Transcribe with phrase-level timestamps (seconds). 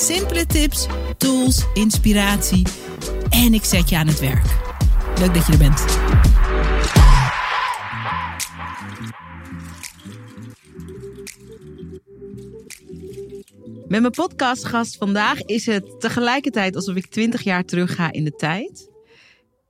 [0.00, 0.86] Simpele tips,
[1.16, 2.66] tools, inspiratie
[3.28, 4.44] en ik zet je aan het werk.
[5.18, 5.84] Leuk dat je er bent.
[13.88, 18.34] Met mijn podcastgast vandaag is het tegelijkertijd alsof ik 20 jaar terug ga in de
[18.36, 18.90] tijd.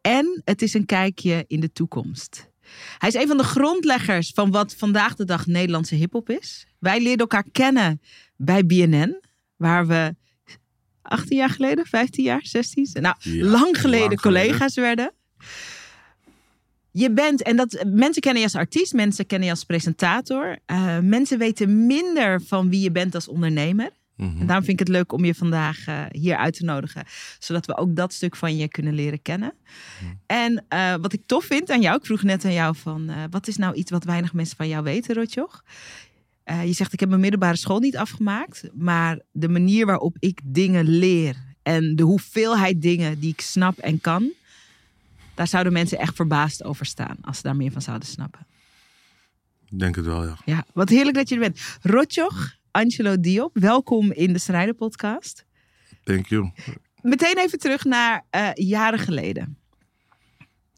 [0.00, 2.50] En het is een kijkje in de toekomst.
[2.98, 6.66] Hij is een van de grondleggers van wat vandaag de dag Nederlandse hip-hop is.
[6.78, 8.00] Wij leerden elkaar kennen
[8.36, 9.20] bij BNN,
[9.56, 10.18] waar we
[11.10, 15.12] 18 jaar geleden, 15 jaar, 16, nou, Ja, lang geleden lang collega's werden.
[16.92, 20.58] Je bent, en dat mensen kennen je als artiest, mensen kennen je als presentator.
[20.66, 23.90] Eh, mensen weten minder van wie je bent als ondernemer.
[24.16, 24.40] Mhm.
[24.40, 27.04] En daarom vind ik het leuk om je vandaag eh, hier uit te nodigen.
[27.38, 29.54] Zodat we ook dat stuk van je kunnen leren kennen.
[30.26, 33.10] En eh, wat ik tof vind aan jou, ik vroeg net aan jou van...
[33.30, 35.62] wat is nou iets wat weinig mensen van jou weten, Rotjoch?
[36.50, 38.68] Eh, je zegt, ik heb mijn middelbare school niet afgemaakt.
[38.74, 41.36] Maar de manier waarop ik dingen leer...
[41.62, 44.32] en de hoeveelheid dingen die ik snap en kan...
[45.34, 47.16] daar zouden mensen echt verbaasd over staan...
[47.20, 48.46] als ze daar meer van zouden snappen.
[49.68, 50.36] Denk het wel, ja.
[50.44, 51.60] Ja, wat heerlijk dat je er bent.
[51.82, 55.44] Rotjoch, Angelo Diop, welkom in de Strijden podcast.
[56.04, 56.50] Thank you.
[57.00, 59.58] Meteen even terug naar eh, jaren geleden.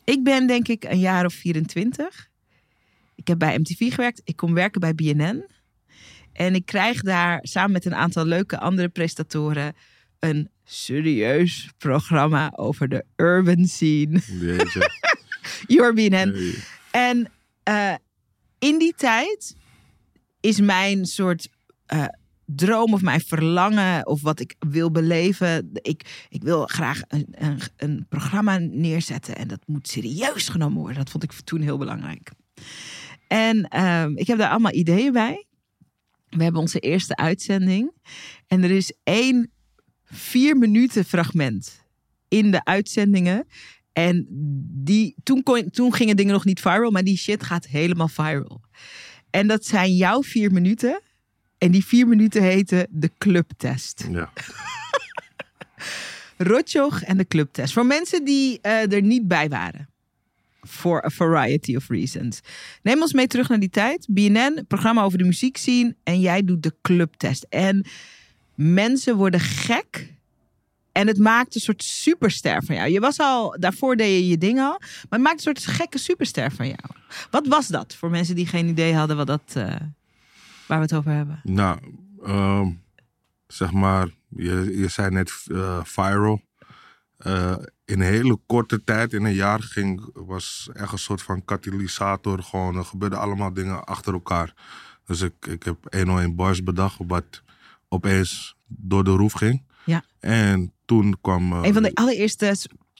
[0.05, 2.31] Ik ben denk ik een jaar of 24.
[3.15, 4.21] Ik heb bij MTV gewerkt.
[4.25, 5.52] Ik kom werken bij BNN.
[6.43, 9.75] En ik krijg daar samen met een aantal leuke andere presentatoren
[10.19, 14.21] een serieus programma over de urban scene.
[14.41, 14.91] Jeetje.
[15.67, 16.33] Your BNN.
[16.33, 16.55] Hey.
[16.91, 17.31] En
[17.63, 17.95] eh,
[18.59, 19.55] in die tijd
[20.41, 21.49] is mijn soort
[21.87, 22.05] eh,
[22.45, 25.71] droom of mijn verlangen of wat ik wil beleven.
[25.73, 30.99] Ik, ik wil graag een, een, een programma neerzetten en dat moet serieus genomen worden.
[30.99, 32.31] Dat vond ik toen heel belangrijk.
[33.29, 35.47] En ehm, ik heb daar allemaal ideeën bij.
[36.37, 37.93] We hebben onze eerste uitzending.
[38.47, 39.53] En er is één
[40.05, 41.85] vier minuten fragment
[42.29, 43.47] in de uitzendingen.
[43.93, 44.27] En
[44.85, 48.61] die, toen, kon, toen gingen dingen nog niet viral, maar die shit gaat helemaal viral.
[49.31, 51.01] En dat zijn jouw vier minuten.
[51.59, 54.07] En die vier minuten heten de clubtest.
[54.11, 54.33] Ja.
[56.37, 57.73] Rotjoch en de clubtest.
[57.73, 59.92] Voor mensen die eh, er niet bij waren.
[60.73, 62.41] For a variety of reasons.
[62.83, 64.07] Neem ons mee terug naar die tijd.
[64.11, 65.97] BNN, programma over de muziek zien.
[66.03, 67.47] En jij doet de clubtest.
[67.49, 67.87] En
[68.55, 70.13] mensen worden gek.
[70.93, 72.91] En het maakt een soort superster van jou.
[72.91, 74.79] Je was al, daarvoor deed je je ding al.
[74.79, 76.81] Maar het maakt een soort gekke superster van jou.
[77.31, 79.65] Wat was dat voor mensen die geen idee hadden wat dat, eh,
[80.67, 81.41] waar we het over hebben?
[81.45, 81.79] Nou,
[82.25, 82.71] ehm,
[83.47, 86.41] zeg maar, je, je zei net eh, viral.
[87.23, 91.45] Eh, in een hele korte tijd, in een jaar, ging, was echt een soort van
[91.45, 92.43] katalysator.
[92.43, 94.55] Gewoon, er gebeurden allemaal dingen achter elkaar.
[95.07, 97.43] Dus ik, ik heb 101 Boys bedacht, wat
[97.89, 99.63] opeens door de roof ging.
[99.85, 100.05] Ja.
[100.21, 101.53] En toen kwam...
[101.53, 102.55] eh, Een van de allereerste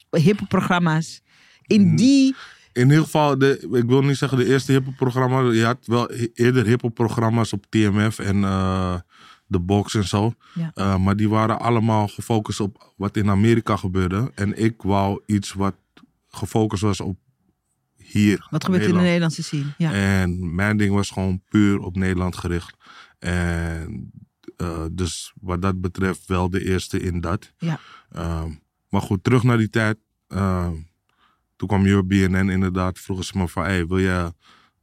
[0.09, 1.21] hippe programma's.
[1.65, 2.35] In die.
[2.73, 5.51] In ieder geval, de, ik wil niet zeggen de eerste hiphop-programma.
[5.51, 8.95] Je had wel eerder hiphop-programma's op TMF en eh
[9.53, 10.33] de Box en zo.
[10.53, 10.71] Ja.
[10.73, 14.31] Eh, maar die waren allemaal gefocust op wat in Amerika gebeurde.
[14.35, 15.75] En ik wou iets wat
[16.29, 17.17] gefocust was op
[17.95, 18.47] hier.
[18.49, 19.03] Wat gebeurt in de Nederland.
[19.03, 19.73] Nederlandse scene?
[19.77, 19.93] Ja.
[19.93, 22.77] En mijn ding was gewoon puur op Nederland gericht.
[23.19, 24.11] En
[24.57, 27.53] eh, dus wat dat betreft wel de eerste in dat.
[27.57, 27.79] Ja.
[28.11, 28.51] Ehm,
[28.89, 29.97] maar goed, terug naar die tijd.
[30.27, 30.73] Ehm,
[31.55, 32.99] toen kwam je op BNN inderdaad.
[32.99, 34.33] Vroegen ze me van, hey, wil je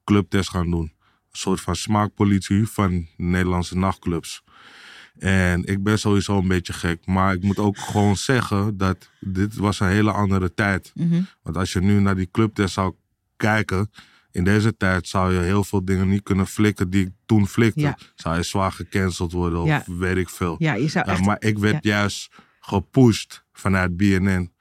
[0.04, 0.92] clubtest gaan doen?
[1.30, 4.42] Een soort van smaakpolitie van Nederlandse nachtclubs.
[5.20, 7.06] En ik ben sowieso een beetje gek.
[7.06, 10.92] Maar ik moet ook gewoon zeggen dat dit was een hele andere tijd.
[10.94, 11.22] Mhm.
[11.42, 12.94] Want als je nu naar die clubtest zou
[13.36, 13.90] kijken,
[14.32, 17.80] in deze tijd zou je heel veel dingen niet kunnen flikken die ik toen flikte.
[17.80, 17.98] Ja.
[18.14, 19.82] Zou je zwaar gecanceld worden of Ja.
[19.86, 20.56] weet ik veel.
[20.58, 22.28] ja, je zou maar ik werd juist
[22.60, 24.52] gepusht vanuit BNN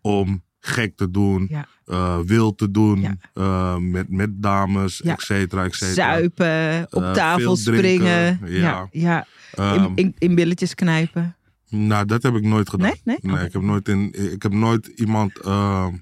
[0.00, 1.66] om gek te doen, Ja.
[1.86, 3.14] eh, wild te doen, Ja.
[3.34, 5.12] eh, met, met dames, Ja.
[5.12, 5.94] et cetera, et cetera.
[6.14, 8.60] Zuipen, op Eh, tafel veel drinken, springen.
[8.60, 9.26] Ja, ja.
[9.54, 11.36] Ehm, In, in, in billetjes knijpen.
[11.68, 12.92] Nou, dat heb ik nooit gedaan.
[13.04, 13.18] Nee?
[13.22, 13.44] Nee?
[13.46, 15.94] Ik, heb nooit in, ik heb nooit iemand ehm,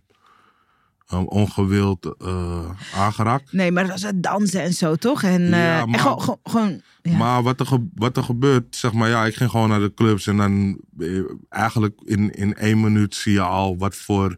[1.12, 3.53] um, ongewild uh, aangeraakt.
[3.53, 5.23] Nee, maar dat was het dansen en zo, toch?
[5.23, 6.20] En, Ja, en maar- gewoon...
[6.20, 7.17] gewoon- gewoon ja.
[7.17, 9.94] Maar wat er, ge- wat er gebeurt, zeg maar, ja, ik ging gewoon naar de
[9.94, 14.37] clubs en dan eh, eigenlijk in, in één minuut zie je al wat voor.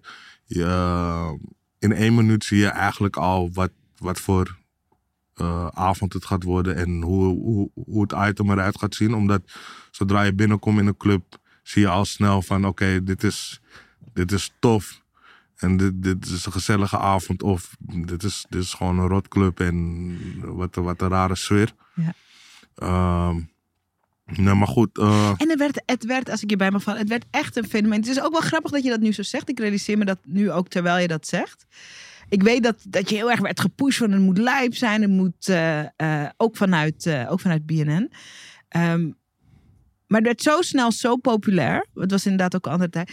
[0.48, 1.30] eh,
[1.78, 4.56] in één minuut zie je eigenlijk al wat, wat voor
[5.34, 9.14] eh, avond het gaat worden en hoe, hoe, hoe het item eruit gaat zien.
[9.14, 9.42] Omdat
[9.90, 13.60] zodra je binnenkomt in een club, zie je al snel van: oké, dit, is,
[14.12, 15.02] dit is tof.
[15.56, 17.42] En dit, dit is een gezellige avond.
[17.42, 20.16] Of dit is, dit is gewoon een rotclub en
[20.56, 21.72] wat, wat een rare sfeer.
[21.94, 22.12] Ja.
[22.74, 23.40] Ehm,
[24.42, 24.98] nee, maar goed.
[24.98, 27.56] eh, En het werd, het werd, als ik je bij mag vallen, het werd echt
[27.56, 28.00] een fenomeen.
[28.00, 29.48] Het is ook wel grappig dat je dat nu zo zegt.
[29.48, 31.66] Ik realiseer me dat nu ook terwijl je dat zegt.
[32.28, 35.00] Ik weet dat, dat je heel erg werd gepusht van het moet live zijn.
[35.02, 38.12] Het moet eh, eh, ook, vanuit, ook vanuit BNN.
[38.68, 39.10] Ehm,
[40.06, 41.86] maar het werd zo snel zo populair.
[41.94, 43.12] Het was inderdaad ook een andere tijd.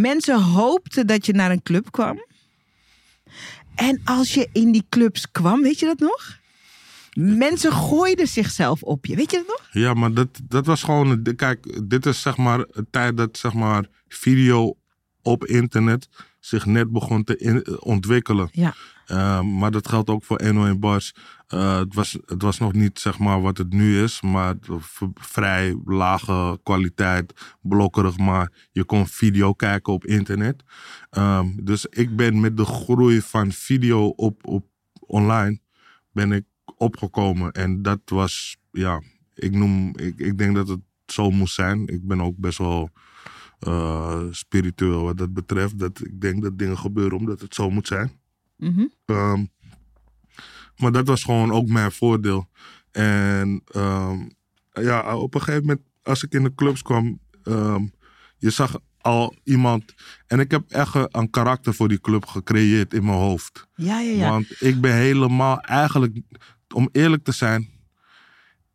[0.00, 2.24] Mensen hoopten dat je naar een club kwam.
[3.74, 6.38] En als je in die clubs kwam, weet je dat nog?
[7.14, 9.16] Mensen gooiden zichzelf op je.
[9.16, 9.68] Weet je dat nog?
[9.70, 11.22] Ja, maar dat, dat was gewoon.
[11.36, 14.76] Kijk, dit is zeg maar een tijd dat zeg maar video
[15.22, 16.08] op internet
[16.40, 18.48] zich net begon te in- ontwikkelen.
[18.52, 18.74] Ja.
[19.10, 21.14] Uh, maar dat geldt ook voor 101 Bars.
[21.48, 24.54] Uh, het, was, het was nog niet zeg maar wat het nu is, maar
[25.14, 28.18] vrij lage kwaliteit, blokkerig.
[28.18, 30.62] Maar je kon video kijken op internet.
[31.10, 34.66] Um, dus ik ben met de groei van video op, op
[35.00, 35.60] online
[36.12, 36.44] ben ik
[36.76, 37.52] opgekomen.
[37.52, 39.02] En dat was, ja,
[39.34, 41.86] ik noem, ik, ik denk dat het zo moest zijn.
[41.86, 42.90] Ik ben ook best wel
[43.68, 45.78] uh, spiritueel wat dat betreft.
[45.78, 48.12] Dat ik denk dat dingen gebeuren omdat het zo moet zijn.
[48.56, 48.86] Mhm.
[49.06, 49.52] Um,
[50.76, 52.48] maar dat was gewoon ook mijn voordeel.
[52.90, 54.34] En um,
[54.72, 57.92] ja, op een gegeven moment, als ik in de clubs kwam, um,
[58.38, 59.94] je zag al iemand.
[60.26, 63.68] En ik heb echt een karakter voor die club gecreëerd in mijn hoofd.
[63.74, 64.30] Ja, ja, ja.
[64.30, 66.20] Want ik ben helemaal eigenlijk,
[66.74, 67.68] om eerlijk te zijn,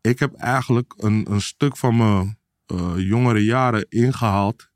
[0.01, 2.37] ik heb eigenlijk een, een stuk van mijn
[2.73, 4.69] uh, jongere jaren ingehaald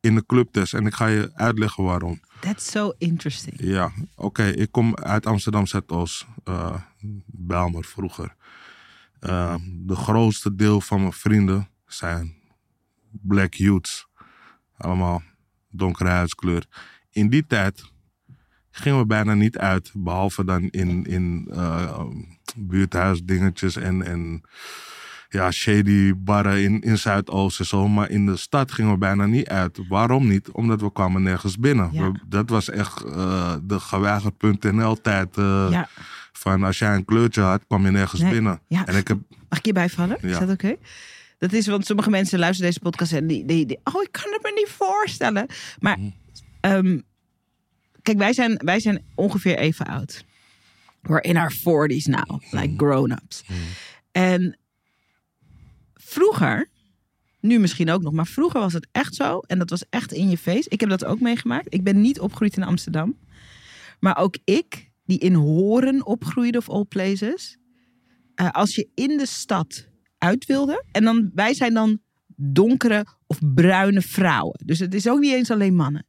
[0.00, 0.74] in de clubtest.
[0.74, 2.20] En ik ga je uitleggen waarom.
[2.40, 3.54] That's so interesting.
[3.60, 4.44] Ja, oké.
[4.44, 6.26] Ik kom uit Amsterdam Zuidoost.
[6.48, 6.76] Uh,
[7.26, 8.34] Belmer vroeger.
[9.20, 12.34] Uh, de grootste deel van mijn vrienden zijn
[13.10, 14.06] black youths.
[14.76, 15.22] Allemaal
[15.70, 16.66] donkere huidskleur.
[17.10, 17.92] In die tijd
[18.70, 19.90] gingen we bijna niet uit.
[19.94, 22.00] Behalve dan in, in uh,
[22.56, 24.42] buurthuisdingetjes en, en
[25.34, 27.88] ja, shady barren in, in Zuidoost en zo.
[27.88, 29.78] Maar in de stad gingen we bijna niet uit.
[29.88, 30.50] Waarom niet?
[30.50, 31.88] Omdat we kwamen nergens binnen.
[31.92, 32.12] Ja.
[32.12, 35.36] We, dat was echt uh, de geweigerd.nl tijd.
[35.36, 35.88] Uh, Ja.
[36.32, 38.30] Van als jij een kleurtje had, kwam je nergens Nee.
[38.32, 38.60] binnen.
[38.68, 38.86] Ja.
[38.86, 40.18] En ik heb, Mag ik je bijvallen?
[40.22, 40.76] Is dat oké?
[41.38, 44.32] Dat is, want sommige mensen luisteren deze podcast en die, die, die- oh, ik kan
[44.32, 45.46] het me niet voorstellen.
[45.78, 46.08] Maar, Mhm.
[46.60, 46.98] ehm,
[48.02, 50.24] kijk, wij zijn, wij zijn ongeveer even oud.
[51.02, 53.44] We're in our 40s now, like grown-ups.
[54.12, 54.58] En
[56.14, 56.68] vroeger,
[57.40, 59.38] nu misschien ook nog, maar vroeger was het echt zo.
[59.38, 60.68] En dat was echt in je face.
[60.68, 61.74] Ik heb dat ook meegemaakt.
[61.74, 63.16] Ik ben niet opgegroeid in Amsterdam.
[64.00, 67.56] Maar ook ik, die in Horen opgroeide of all places.
[68.34, 69.88] eh, als je in de stad
[70.18, 70.84] uit wilde.
[70.92, 71.98] En dan, wij zijn dan
[72.36, 74.60] donkere of bruine vrouwen.
[74.64, 76.06] Dus het is ook niet eens alleen mannen.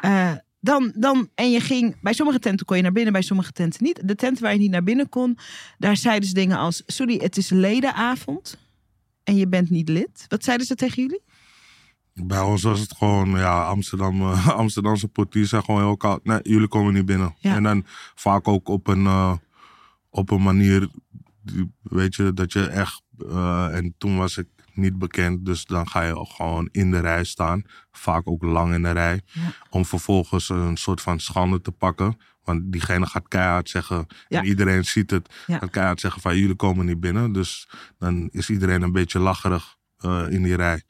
[0.00, 3.52] Eh, dan, dan, en je ging, bij sommige tenten kon je naar binnen, bij sommige
[3.52, 4.00] tenten niet.
[4.08, 5.38] De tenten waar je niet naar binnen kon,
[5.78, 8.58] daar zeiden ze dingen als: Sorry, het is ledenavond
[9.28, 10.24] en je bent niet lid.
[10.28, 11.22] Wat zeiden ze tegen jullie?
[12.24, 16.24] bij ons was het gewoon, ja, Amsterdam, eh, Amsterdamse portiers zijn gewoon heel koud.
[16.24, 17.34] Nee, jullie komen niet binnen.
[17.38, 17.54] Ja.
[17.54, 19.32] En dan vaak ook op een, eh,
[20.10, 20.88] op een manier,
[21.42, 23.02] die- weet je, dat je echt...
[23.28, 27.24] eh, en toen was ik niet bekend, dus dan ga je gewoon in de rij
[27.24, 27.62] staan.
[27.90, 29.20] Vaak ook lang in de rij.
[29.32, 29.40] Ja.
[29.70, 32.18] Om vervolgens een soort van schande te pakken.
[32.48, 34.38] Want diegene gaat keihard zeggen, Ja.
[34.40, 35.58] en iedereen ziet het, Ja.
[35.58, 37.32] gaat keihard zeggen van jullie komen niet binnen.
[37.32, 40.82] Dus dan is iedereen een beetje lacherig eh, in die rij.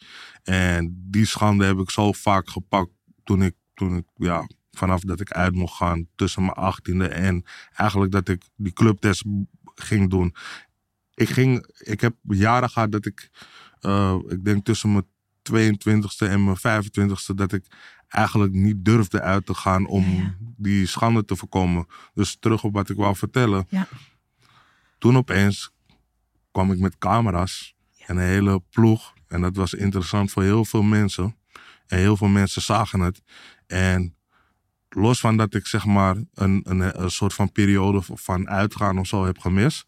[0.43, 2.91] En die schande heb ik zo vaak gepakt
[3.25, 7.45] toen ik, toen ik ja, vanaf dat ik uit mocht gaan tussen mijn achttiende en
[7.75, 9.25] eigenlijk dat ik die clubtest
[9.75, 10.35] ging doen.
[11.15, 13.29] Ik, ging, ik heb jaren gehad dat ik,
[13.81, 15.07] eh, ik denk tussen mijn
[15.43, 17.65] 22e en mijn 25e, dat ik
[18.09, 20.35] eigenlijk niet durfde uit te gaan om Ja, ja.
[20.57, 21.87] die schande te voorkomen.
[22.15, 23.67] Dus terug op wat ik wou vertellen.
[23.69, 23.88] Ja.
[24.99, 25.71] Toen opeens
[26.50, 27.75] kwam ik met camera's
[28.07, 29.15] en een hele ploeg.
[29.27, 31.37] En dat was interessant voor heel veel mensen.
[31.87, 33.23] En heel veel mensen zagen het.
[33.67, 34.17] En
[34.88, 39.07] los van dat ik zeg maar een, een, een soort van periode van uitgaan of
[39.07, 39.85] zo heb gemist,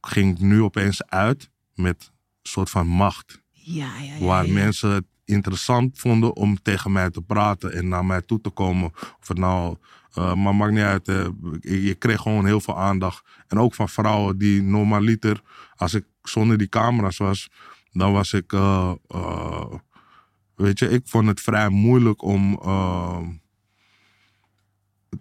[0.00, 2.10] ging ik nu opeens uit met
[2.42, 3.42] een soort van macht.
[3.52, 4.24] Ja, ja, ja.
[4.24, 8.50] waar mensen het interessant vonden om tegen mij te praten en naar mij toe te
[8.50, 8.92] komen.
[9.20, 9.76] Of het nou,
[10.18, 11.06] uh, maar maakt niet uit.
[11.60, 13.24] Je kreeg gewoon heel veel aandacht.
[13.48, 15.42] En ook van vrouwen die normaliter,
[15.76, 17.50] als ik zonder die camera's was,
[17.92, 18.92] dan was ik, uh,
[20.54, 22.60] weet je, ik vond het vrij moeilijk om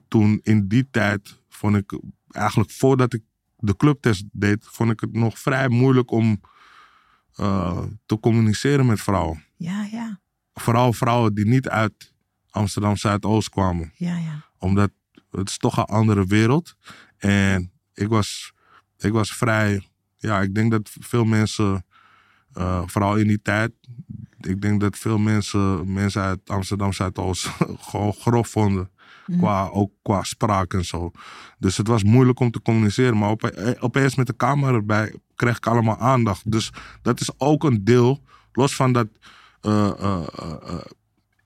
[0.08, 3.22] toen in die tijd vond ik eigenlijk voordat ik
[3.58, 6.42] de clubtest deed, vond ik het nog vrij moeilijk om
[8.06, 9.44] te communiceren met vrouwen.
[9.56, 10.20] Ja, ja.
[10.54, 12.14] Vooral vrouwen die niet uit
[12.50, 13.92] Amsterdam Zuidoost kwamen.
[13.96, 14.46] Ja, ja.
[14.58, 14.92] Omdat
[15.32, 16.76] het is toch een andere wereld.
[17.18, 18.54] En ik was,
[18.98, 19.88] ik was vrij.
[20.18, 21.86] Ja, ik denk dat veel mensen,
[22.58, 23.72] uh, vooral in die tijd,
[24.40, 27.50] ik denk dat veel mensen, mensen uit Amsterdam Zuidoost
[27.90, 28.92] gewoon grof vonden.
[29.26, 29.40] Mhm.
[29.40, 31.12] Qua, ook qua spraak en zo.
[31.60, 33.18] Dus het was moeilijk om te communiceren.
[33.18, 36.52] Maar op, eh, opeens met de camera erbij kreeg ik allemaal aandacht.
[36.52, 38.24] Dus dat is ook een deel.
[38.52, 39.08] Los van dat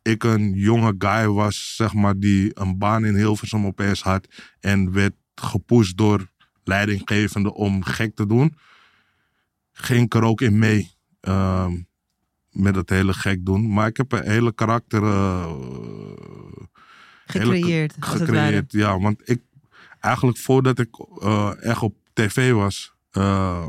[0.02, 4.28] ik een jonge guy was, zeg maar, die een baan in Hilversum opeens had.
[4.60, 6.28] En werd gepusht door
[6.64, 8.58] leidinggevenden om gek te doen.
[9.72, 10.96] Ging ik er ook in mee.
[11.20, 11.74] Ehm,
[12.52, 13.74] met het hele gek doen.
[13.74, 15.02] Maar ik heb een hele karakter
[17.26, 17.96] Gecreëerd.
[18.00, 19.00] gecreëerd, ja.
[19.00, 19.42] Want ik,
[20.00, 20.90] eigenlijk voordat ik
[21.24, 23.66] uh, echt op tv was, uh,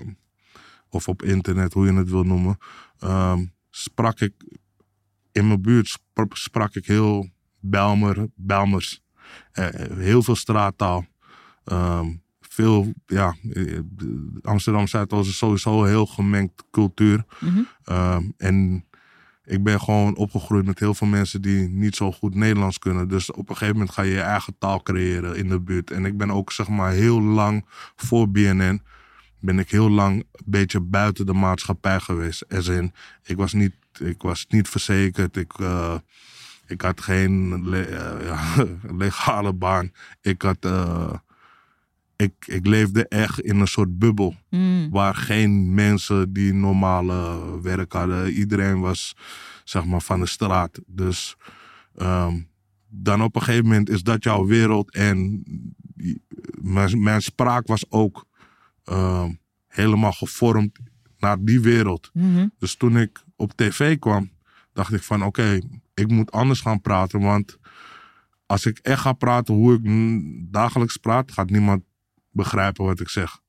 [0.88, 2.59] of op internet, hoe je het wil noemen,
[3.05, 3.38] uh,
[3.78, 4.32] sprak ik
[5.32, 5.99] in mijn buurt
[6.32, 7.28] sprak ik heel
[7.61, 9.00] Belmer, Belmers.
[9.54, 9.66] Uh,
[9.97, 11.06] heel veel straattaal.
[11.64, 13.37] Um, veel, ja,
[14.42, 17.25] Amsterdam Zuidoost is sowieso een heel gemengd cultuur.
[17.40, 18.35] Mm -hmm.
[18.37, 18.85] en
[19.44, 23.08] ik ben gewoon opgegroeid met heel veel mensen die niet zo goed Nederlands kunnen.
[23.08, 25.90] Dus op een gegeven moment ga je je eigen taal creëren in de buurt.
[25.90, 27.64] En ik ben ook zeg maar heel lang
[27.97, 28.82] voor BNN.
[29.40, 32.49] Ben ik heel lang een beetje buiten de maatschappij geweest.
[32.49, 32.92] As in,
[33.25, 35.37] ik was niet, ik was niet verzekerd.
[35.37, 35.95] Ik, uh,
[36.66, 38.66] ik had geen le uh, ja,
[39.04, 39.92] legale baan.
[40.21, 40.64] Ik had.
[40.64, 41.12] Uh,
[42.16, 44.35] ik, ik leefde echt in een soort bubbel.
[44.50, 44.90] Mm.
[44.90, 48.33] Waar geen mensen die normale werk hadden.
[48.33, 49.16] Iedereen was
[49.64, 50.80] zeg maar van de straat.
[50.87, 51.37] Dus
[51.97, 52.49] um,
[52.88, 54.92] dan op een gegeven moment is dat jouw wereld.
[54.95, 55.42] En
[56.61, 58.26] mijn, mijn spraak was ook
[58.90, 60.78] um, helemaal gevormd
[61.18, 62.11] naar die wereld.
[62.12, 62.52] Mm -hmm.
[62.59, 64.30] Dus toen ik op tv kwam,
[64.73, 65.62] dacht ik van oké, okay,
[65.95, 67.21] ik moet anders gaan praten.
[67.21, 67.59] Want
[68.47, 69.83] als ik echt ga praten hoe ik
[70.52, 71.83] dagelijks praat, gaat niemand
[72.30, 73.40] begrijpen wat ik zeg.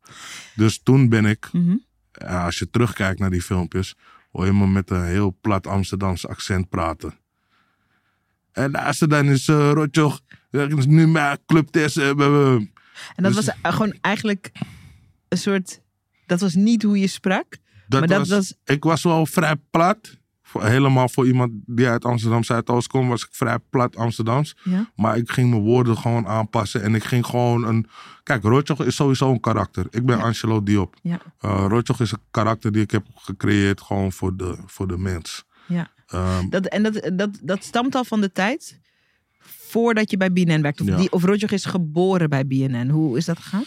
[0.55, 1.86] Dus toen ben ik, mm -hmm.
[2.27, 3.96] als je terugkijkt naar die filmpjes,
[4.31, 7.13] hoor je me met een heel plat Amsterdamse accent praten.
[8.51, 10.22] En als dan is uh, Rotjoch,
[10.88, 11.98] nu mijn clubtest.
[11.98, 12.72] Uh, en
[13.15, 14.51] dat dus, was gewoon eigenlijk
[15.29, 15.81] een soort,
[16.25, 17.57] dat was niet hoe je sprak.
[17.88, 18.53] Dat maar was, dat was...
[18.75, 20.17] Ik was wel vrij plat.
[20.41, 24.55] Voor, helemaal voor iemand die uit Amsterdam Zuidoost komt, was ik vrij plat Amsterdams.
[24.63, 24.91] Ja.
[24.95, 26.81] Maar ik ging mijn woorden gewoon aanpassen.
[26.81, 27.88] En ik ging gewoon een.
[28.24, 29.86] Kijk, Rotjoch is sowieso een karakter.
[29.89, 30.24] Ik ben Ja.
[30.24, 30.95] Angelo Diop.
[31.01, 31.19] Ja.
[31.41, 35.43] Uh, Rotjoch is een karakter die ik heb gecreëerd gewoon voor de, voor de mens.
[35.67, 35.91] Ja.
[36.07, 38.79] Ehm, Dat, en dat, dat, dat stamt al van de tijd
[39.41, 40.83] voordat je bij BNN werkte.
[40.83, 40.98] Of, Ja.
[40.98, 42.89] die, of Roger is geboren bij BNN.
[42.89, 43.63] Hoe is dat gegaan?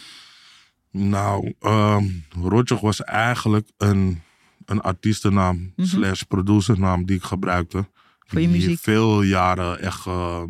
[0.93, 4.21] Nou, um, Rotjoch was eigenlijk een,
[4.65, 5.87] een artiestennaam Mhm.
[5.87, 7.89] slash producernaam die ik gebruikte.
[8.19, 8.79] Voor je Die muziek?
[8.79, 10.43] Veel jaren echt, uh,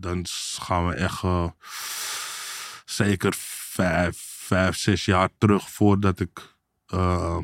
[0.00, 0.24] dan
[0.60, 1.48] gaan we echt uh,
[2.84, 6.54] zeker vijf, vijf, zes jaar terug voordat ik
[6.94, 7.38] uh,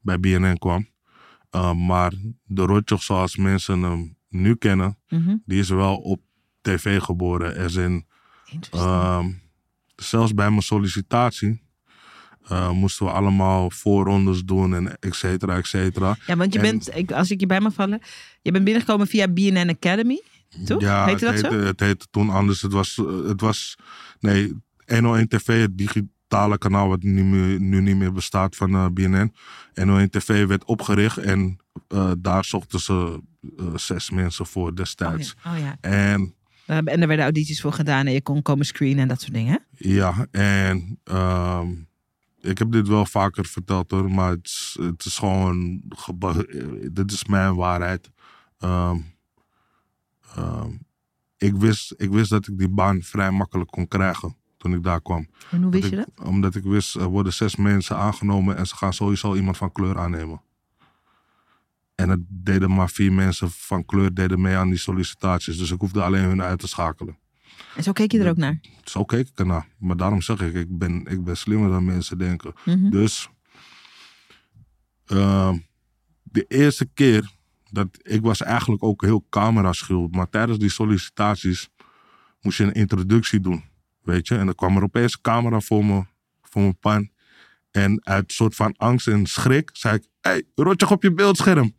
[0.00, 0.88] bij BNN kwam.
[1.86, 2.12] Maar
[2.44, 5.36] de Rotjoch zoals mensen hem nu kennen, Mhm.
[5.44, 6.20] die is wel op
[6.60, 7.56] tv geboren.
[7.56, 8.04] Interesting.
[8.72, 9.30] Ehm,
[10.02, 11.66] zelfs bij mijn sollicitatie
[12.48, 16.16] eh, moesten we allemaal voorrondes doen en et cetera, et cetera.
[16.26, 18.00] ja, want je en- bent, ik, als ik je bij mag vallen,
[18.42, 20.22] je bent binnengekomen via BNN Academy.
[20.64, 20.80] Toch?
[20.80, 21.50] Ja, Heette dat het, zo?
[21.50, 22.62] heette, het heette toen anders.
[22.62, 23.76] Het was, het was
[24.20, 24.54] nee,
[24.86, 29.34] 101 TV, het digitale kanaal wat nu, nu niet meer bestaat van eh, BNN.
[29.74, 31.56] 101 TV werd opgericht en
[31.88, 33.20] eh, daar zochten ze
[33.74, 35.34] zes mensen voor Oh destijds.
[35.44, 35.52] ja.
[35.52, 35.76] Oh, ja.
[35.80, 36.34] En
[36.70, 39.34] Uh, En er werden audities voor gedaan en je kon komen screenen en dat soort
[39.34, 39.64] dingen.
[39.76, 41.68] Ja, en ehm,
[42.40, 45.82] ik heb dit wel vaker verteld hoor, maar het is, het is gewoon,
[46.20, 46.36] eh,
[46.92, 48.10] dit is mijn waarheid.
[48.58, 48.96] Ehm,
[50.34, 50.70] ehm,
[51.36, 55.02] ik, wist, ik wist dat ik die baan vrij makkelijk kon krijgen toen ik daar
[55.02, 55.28] kwam.
[55.50, 56.26] En hoe wist je dat?
[56.26, 59.98] Omdat ik wist, er worden zes mensen aangenomen en ze gaan sowieso iemand van kleur
[59.98, 60.40] aannemen.
[62.00, 65.58] En het deden maar vier mensen van kleur deden mee aan die sollicitaties.
[65.58, 67.18] Dus ik hoefde alleen hun uit te schakelen.
[67.76, 68.60] En zo keek je er ook naar.
[68.84, 69.66] Zo keek ik ernaar.
[69.78, 72.52] Maar daarom zeg ik, ik ben, ik ben slimmer dan mensen denken.
[72.64, 72.90] Mhm.
[72.90, 73.28] Dus
[75.06, 75.58] ehm,
[76.22, 77.30] de eerste keer
[77.70, 80.08] dat ik was eigenlijk ook heel camera-schuw.
[80.10, 81.68] Maar tijdens die sollicitaties
[82.40, 83.64] moest je een introductie doen.
[84.02, 84.36] Weet je?
[84.36, 86.04] En dan kwam er opeens een camera voor me,
[86.42, 87.10] voor mijn pan.
[87.70, 91.74] En uit soort van angst en schrik zei ik: hey, rotje op je beeldscherm.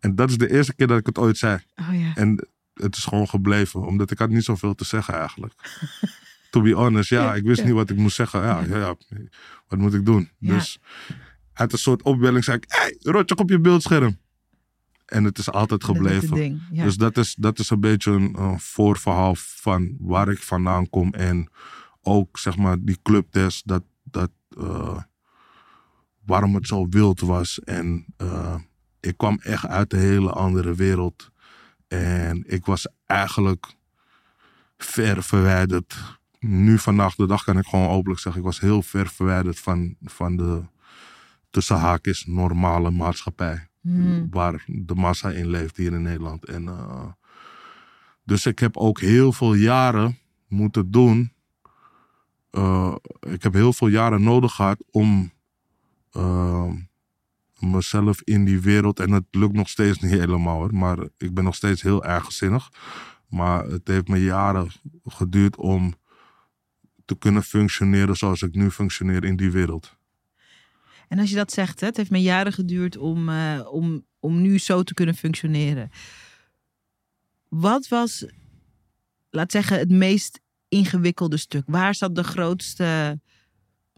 [0.00, 1.58] En dat is de eerste keer dat ik het ooit zei.
[1.76, 2.14] Oh ja.
[2.14, 5.54] En het is gewoon gebleven, omdat ik had niet zoveel te zeggen eigenlijk.
[6.50, 7.64] to be honest, ja, ik wist ja.
[7.64, 8.42] niet wat ik moest zeggen.
[8.42, 8.76] Ja, ja.
[8.76, 8.96] ja,
[9.68, 10.30] wat moet ik doen?
[10.38, 10.78] Dus
[11.52, 14.18] uit een soort opwelling zei ik: hey, rotje op je beeldscherm.
[15.04, 16.36] En het is altijd Dat is het gebleven.
[16.36, 16.62] ding.
[16.72, 16.84] Ja.
[16.84, 21.14] Dus dat is, dat is een beetje een, een voorverhaal van waar ik vandaan kom.
[21.14, 21.50] En
[22.02, 25.02] ook zeg maar die clubtest, dat, dat, eh,
[26.24, 27.60] waarom het zo wild was.
[27.60, 28.54] En eh,
[29.00, 31.30] ik kwam echt uit een hele andere wereld.
[31.88, 33.66] En ik was eigenlijk
[34.78, 35.96] ver verwijderd.
[36.38, 39.96] Nu vandaag de dag kan ik gewoon openlijk zeggen, ik was heel ver verwijderd van,
[40.02, 40.62] van de
[41.50, 44.26] tussen haakjes normale maatschappij Hmm.
[44.30, 46.44] waar de massa in leeft hier in Nederland.
[46.44, 47.06] En, eh,
[48.24, 51.32] dus ik heb ook heel veel jaren moeten doen.
[52.50, 55.32] eh, ik heb heel veel jaren nodig gehad om
[56.10, 56.72] eh,
[57.60, 59.00] mezelf in die wereld.
[59.00, 60.74] En het lukt nog steeds niet helemaal hoor.
[60.74, 62.68] Maar ik ben nog steeds heel ergzinnig.
[63.28, 64.70] Maar het heeft me jaren
[65.04, 65.94] geduurd om
[67.04, 69.96] te kunnen functioneren zoals ik nu functioneer in die wereld.
[71.08, 74.58] En als je dat zegt, het heeft me jaren geduurd om, eh, om, om nu
[74.58, 75.90] zo te kunnen functioneren.
[77.48, 78.26] Wat was,
[79.30, 81.62] laat zeggen, het meest ingewikkelde stuk?
[81.66, 83.20] Waar zat de grootste,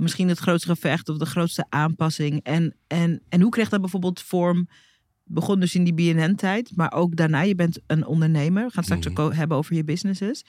[0.00, 2.40] misschien het grootste gevecht of de grootste aanpassing?
[2.42, 4.68] En, en, en hoe kreeg dat bijvoorbeeld vorm?
[5.24, 7.40] Begon dus in die BNN-tijd, maar ook daarna.
[7.40, 8.66] Je bent een ondernemer.
[8.66, 9.20] We gaan straks Mhm.
[9.20, 10.44] ook hebben over je businesses.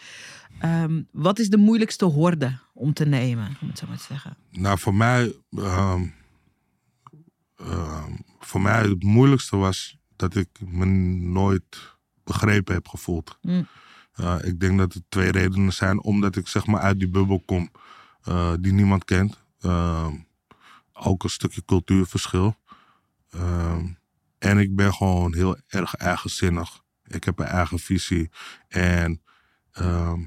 [0.59, 4.37] Ehm, wat is de moeilijkste horde om te nemen, om het zo maar te zeggen?
[4.51, 6.01] Nou, voor mij, ehm,
[7.55, 13.37] ehm, voor mij het moeilijkste was dat ik me nooit begrepen heb gevoeld.
[13.41, 13.67] Mm.
[14.19, 16.01] Uh, ik denk dat er twee redenen zijn.
[16.03, 17.69] Omdat ik zeg maar uit die bubbel kom
[18.27, 19.40] uh, die niemand kent.
[19.61, 20.13] Ehm,
[20.93, 22.55] ook een stukje cultuurverschil.
[23.29, 23.85] Ehm,
[24.37, 26.81] en ik ben gewoon heel erg eigenzinnig.
[27.05, 28.29] Ik heb een eigen visie.
[28.67, 29.21] En
[29.71, 30.19] ehm,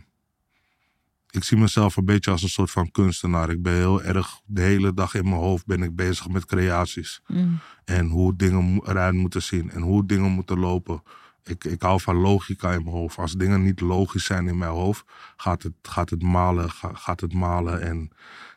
[1.31, 3.51] ik zie mezelf een beetje als een soort van kunstenaar.
[3.51, 7.21] Ik ben heel erg, de hele dag in mijn hoofd ben ik bezig met creaties.
[7.27, 7.59] Mm.
[7.85, 9.71] En hoe dingen eruit moeten zien.
[9.71, 11.03] En hoe dingen moeten lopen.
[11.45, 13.19] Ik, ik hou van logica in mijn hoofd.
[13.19, 15.05] Als dingen niet logisch zijn in mijn hoofd,
[15.37, 16.71] gaat het, gaat het malen.
[16.71, 18.11] ga- gaat het malen en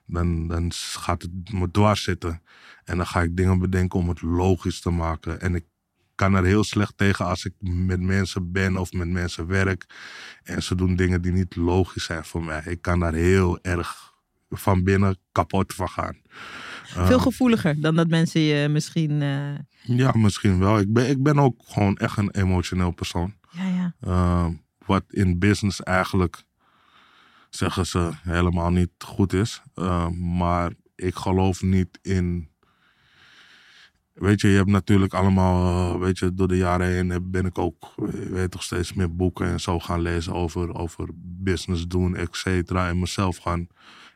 [0.07, 2.41] dan, dan gaat het me dwars zitten.
[2.83, 5.41] En dan ga ik dingen bedenken om het logisch te maken.
[5.41, 5.65] En ik
[6.15, 9.85] kan er heel slecht tegen als ik met mensen ben of met mensen werk.
[10.43, 12.61] En ze doen dingen die niet logisch zijn voor mij.
[12.65, 14.13] Ik kan daar heel erg
[14.49, 16.17] van binnen kapot van gaan.
[16.83, 19.21] Veel Ehm, gevoeliger dan dat mensen je misschien.
[19.21, 20.79] eh, ja, misschien wel.
[20.79, 23.33] Ik ben, ik ben ook gewoon echt een emotioneel persoon.
[23.51, 23.95] ja, ja.
[24.01, 24.51] Ehm,
[24.85, 26.43] wat in business eigenlijk,
[27.49, 29.61] zeggen ze, helemaal niet goed is.
[29.73, 32.49] Ehm, maar ik geloof niet in.
[34.13, 37.57] Weet je, je hebt natuurlijk allemaal, eh, weet je, door de jaren heen ben ik
[37.57, 42.15] ook, eh, weet toch, steeds meer boeken en zo gaan lezen over, over business doen,
[42.15, 42.87] et cetera.
[42.87, 43.67] En mezelf gaan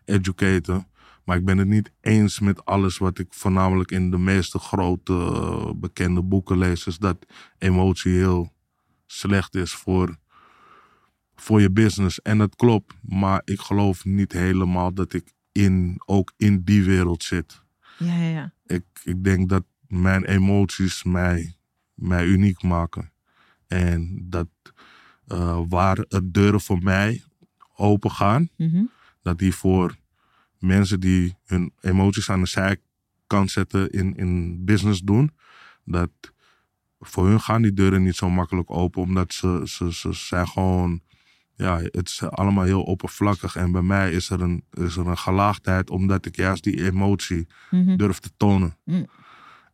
[0.06, 0.88] educaten.
[1.24, 5.14] Maar ik ben het niet eens met alles wat ik voornamelijk in de meeste grote
[5.14, 6.88] eh, bekende boeken lees.
[6.88, 7.26] Is dat
[7.58, 8.54] emotie heel
[9.06, 10.18] slecht is voor,
[11.42, 12.22] voor je business.
[12.22, 17.24] En dat klopt, maar ik geloof niet helemaal dat ik in, ook in die wereld
[17.24, 17.62] zit.
[17.98, 18.54] Ja, ja, ja.
[18.66, 21.56] Ik, ik denk dat mijn emoties mij,
[21.94, 23.12] mij uniek maken.
[23.68, 24.48] En dat
[25.28, 27.24] eh, waar het deuren voor mij
[27.76, 28.84] open gaan, Mhm.
[29.22, 29.96] dat die voor
[30.60, 35.32] mensen die hun emoties aan de zijkant zetten in, in business doen,
[35.86, 36.12] dat
[37.00, 41.02] voor hun gaan die deuren niet zo makkelijk open, omdat ze, ze, ze zijn gewoon,
[41.56, 43.56] ja, het is allemaal heel oppervlakkig.
[43.56, 47.48] En bij mij is er een, is er een gelaagdheid, omdat ik juist die emotie
[47.72, 47.96] Mhm.
[47.98, 48.78] durf te tonen.
[48.84, 49.08] Mm.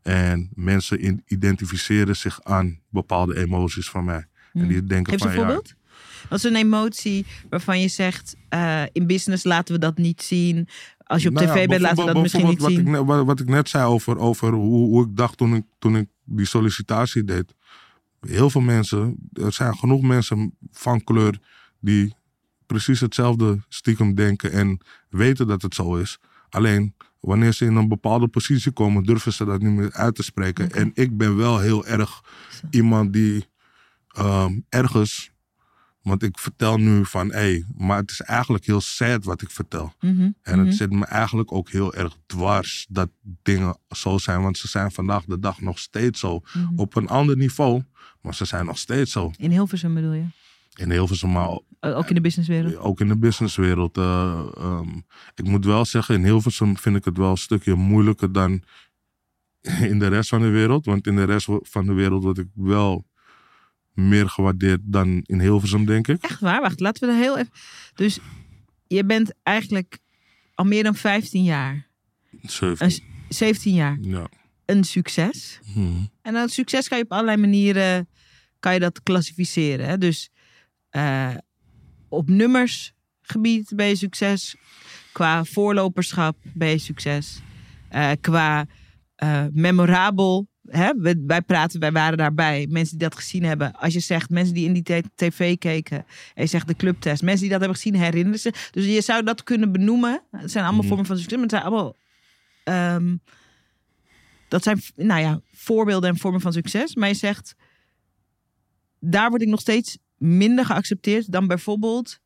[0.01, 4.27] En mensen identificeren zich aan bepaalde emoties van mij.
[4.53, 5.73] En die denken Geef van een ja, voorbeeld.
[6.29, 10.67] Wat is een emotie waarvan je zegt: eh, in business laten we dat niet zien.
[11.03, 12.95] Als je op Nou ja, tv bent, laten we dat misschien niet bijvoorbeeld zien.
[12.95, 15.55] Wat ik, net- wat, wat ik net zei over, over hoe, hoe ik dacht toen
[15.55, 17.53] ik, toen ik die sollicitatie deed.
[18.19, 21.39] Heel veel mensen, er zijn genoeg mensen van kleur
[21.79, 22.15] die
[22.65, 26.19] precies hetzelfde stiekem denken en weten dat het zo is.
[26.49, 30.23] Alleen wanneer ze in een bepaalde positie komen, durven ze dat niet meer uit te
[30.23, 30.71] spreken.
[30.71, 32.23] En ik ben wel heel erg
[32.69, 33.45] iemand die
[34.07, 35.31] ehm, ergens
[36.01, 39.51] Want ik vertel nu van, hé, hey, maar het is eigenlijk heel sad wat ik
[39.51, 39.93] vertel.
[39.99, 40.71] Mhm, En het mhm.
[40.71, 43.09] zit me eigenlijk ook heel erg dwars dat
[43.43, 44.41] dingen zo zijn.
[44.41, 46.39] Want ze zijn vandaag de dag nog steeds zo.
[46.53, 46.79] Mhm.
[46.79, 47.83] Op een ander niveau,
[48.21, 49.31] maar ze zijn nog steeds zo.
[49.37, 50.25] In Hilversum bedoel je?
[50.77, 52.75] In Hilversum, maar Ook in de businesswereld?
[52.77, 53.97] ook in de businesswereld.
[53.97, 54.89] eh, ehm,
[55.35, 58.63] ik moet wel zeggen, in Hilversum vind ik het wel een stukje moeilijker dan
[59.91, 60.85] in de rest van de wereld.
[60.85, 63.05] Want in de rest van de wereld word ik wel
[63.93, 66.23] meer gewaardeerd dan in Hilversum, denk ik.
[66.23, 66.61] Echt waar?
[66.61, 67.51] Wacht, laten we er heel even...
[67.95, 68.19] Dus
[68.87, 69.97] je bent eigenlijk
[70.55, 71.87] al meer dan 15 jaar,
[72.41, 72.85] 17.
[72.87, 74.27] een, 17 jaar, Ja.
[74.65, 75.59] een succes.
[75.75, 75.87] Mhm.
[76.21, 78.07] En dat succes kan je op allerlei manieren
[78.59, 79.85] kan je dat klassificeren.
[79.87, 79.97] Hè?
[79.97, 80.29] Dus
[80.97, 81.35] eh,
[82.09, 84.55] op nummersgebied ben je succes.
[85.13, 87.39] Qua voorloperschap ben je succes.
[87.89, 88.65] Eh, qua
[89.15, 90.47] eh, memorabel.
[90.67, 90.91] Hè?
[90.97, 92.67] We- wij praten, wij waren daarbij.
[92.69, 93.73] Mensen die dat gezien hebben.
[93.73, 95.97] Als je zegt, mensen die in die tv keken.
[96.33, 97.21] En je zegt de clubtest.
[97.21, 98.53] Mensen die dat hebben gezien herinneren ze.
[98.71, 100.23] Dus je zou dat kunnen benoemen.
[100.31, 100.87] Het zijn allemaal Mhm.
[100.89, 101.33] vormen van succes.
[101.37, 101.95] Maar het zijn allemaal...
[102.63, 103.15] ehm,
[104.47, 106.95] dat zijn, nou ja, voorbeelden en vormen van succes.
[106.95, 107.55] Maar je zegt,
[108.99, 112.19] daar word ik nog steeds minder geaccepteerd dan bijvoorbeeld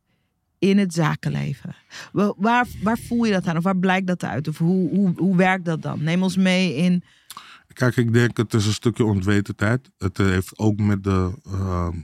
[0.60, 1.76] in het zakenleven.
[2.12, 3.58] Wa- Waar, waar voel je dat aan?
[3.58, 4.48] Of waar blijkt dat uit?
[4.48, 6.04] Of hoe, hoe, hoe werkt dat dan?
[6.04, 7.04] Neem ons mee in.
[7.74, 9.92] Kijk, ik denk het is een stukje onwetendheid.
[9.98, 11.98] Het eh, heeft ook met de, ehm,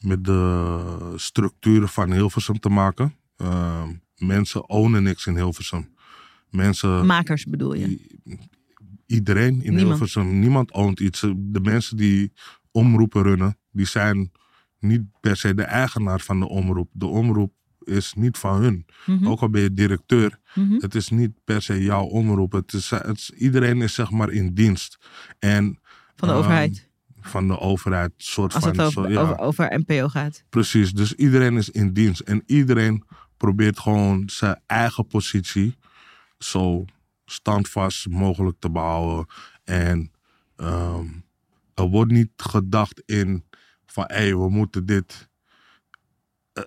[0.00, 3.14] met de structuren van Hilversum te maken.
[3.36, 5.92] Ehm, mensen ownen niks in Hilversum.
[6.50, 7.98] Mensen, Makers bedoel je?
[9.06, 9.86] iedereen in Niemand.
[9.88, 11.20] Hilversum, niemand ownt iets.
[11.36, 12.32] De mensen die
[12.70, 14.30] omroepen runnen, die zijn
[14.84, 16.88] niet per se de eigenaar van de omroep.
[16.92, 18.86] De omroep is niet van hun.
[19.06, 20.74] Mhm, Ook al ben je directeur, mhm.
[20.78, 22.52] het is niet per se jouw omroep.
[22.52, 24.98] Het is, het is- iedereen is zeg maar in dienst.
[25.38, 25.78] En
[26.16, 26.88] Van de ehm, overheid.
[27.20, 28.12] van de overheid.
[28.16, 30.44] Soort Als van, het over, zo- ja, over, over NPO gaat.
[30.48, 30.92] Precies.
[30.92, 32.20] Dus iedereen is in dienst.
[32.20, 33.04] En iedereen
[33.36, 35.76] probeert gewoon zijn eigen positie
[36.38, 36.84] zo
[37.24, 39.26] standvast mogelijk te behouden.
[39.64, 40.10] En
[40.56, 41.06] ehm,
[41.74, 43.44] er wordt niet gedacht in
[43.94, 45.28] van hé, we moeten dit.
[46.52, 46.64] Eh,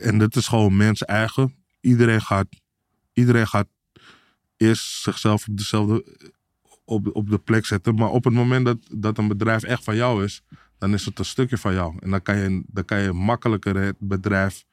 [0.00, 1.54] en dat is gewoon mens eigen.
[1.80, 2.46] Iedereen gaat,
[3.12, 3.68] iedereen gaat
[4.56, 6.04] eerst zichzelf op dezelfde
[6.84, 7.94] op, op de plek zetten.
[7.94, 10.42] Maar op het moment dat, dat een bedrijf echt van jou is,
[10.78, 11.96] dan is het een stukje van jou.
[12.00, 14.64] En dan kan je, dan kan je makkelijker het bedrijf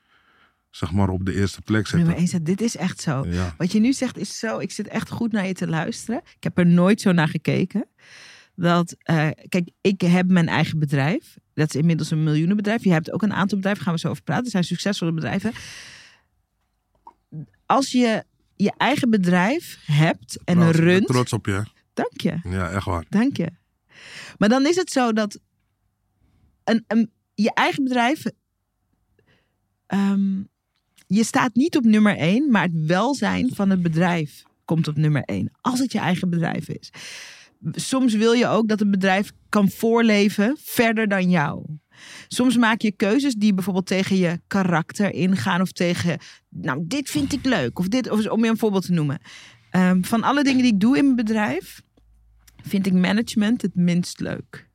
[0.69, 2.09] zeg maar op de eerste plek zetten.
[2.09, 3.25] Nummer 1 dit is echt zo.
[3.27, 3.55] Ja.
[3.57, 4.59] Wat je nu zegt is zo.
[4.59, 6.21] Ik zit echt goed naar je te luisteren.
[6.35, 7.87] Ik heb er nooit zo naar gekeken.
[8.55, 11.37] Dat, eh, kijk, ik heb mijn eigen bedrijf.
[11.53, 12.83] Dat is inmiddels een miljoenenbedrijf.
[12.83, 14.45] Je hebt ook een aantal bedrijven, gaan we zo over praten.
[14.45, 15.51] Er zijn succesvolle bedrijven.
[17.65, 18.23] Als je
[18.55, 21.07] je eigen bedrijf hebt en Trouwens, ik ben runt.
[21.07, 21.63] trots op je.
[21.93, 22.39] Dank je.
[22.49, 23.05] Ja, echt waar.
[23.09, 23.47] Dank je.
[24.37, 25.39] Maar dan is het zo dat
[26.63, 28.23] een, een, je eigen bedrijf.
[29.87, 30.39] ehm,
[31.07, 35.23] je staat niet op nummer één, maar het welzijn van het bedrijf komt op nummer
[35.23, 35.51] één.
[35.61, 36.91] Als het je eigen bedrijf is.
[37.71, 41.65] Soms wil je ook dat het bedrijf kan voorleven verder dan jou.
[42.27, 45.61] Soms maak je keuzes die bijvoorbeeld tegen je karakter ingaan.
[45.61, 46.19] Of tegen,
[46.49, 47.79] nou, dit vind ik leuk.
[47.79, 49.19] Of dit, of, om je een voorbeeld te noemen.
[49.69, 51.81] Ehm, van alle dingen die ik doe in mijn bedrijf,
[52.61, 54.69] vind ik management het minst leuk.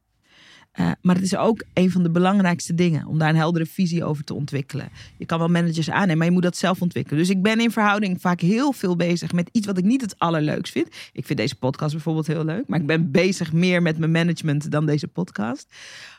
[0.76, 4.04] Eh, maar het is ook een van de belangrijkste dingen om daar een heldere visie
[4.04, 4.88] over te ontwikkelen.
[5.16, 7.18] Je kan wel managers aannemen, maar je moet dat zelf ontwikkelen.
[7.18, 10.18] Dus ik ben in verhouding vaak heel veel bezig met iets wat ik niet het
[10.18, 10.88] allerleukst vind.
[11.12, 14.70] Ik vind deze podcast bijvoorbeeld heel leuk, maar ik ben bezig meer met mijn management
[14.70, 15.74] dan deze podcast.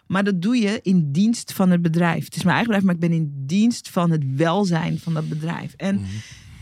[0.07, 2.25] Maar dat doe je in dienst van het bedrijf.
[2.25, 5.29] Het is mijn eigen bedrijf, maar ik ben in dienst van het welzijn van dat
[5.29, 5.73] bedrijf.
[5.73, 6.01] En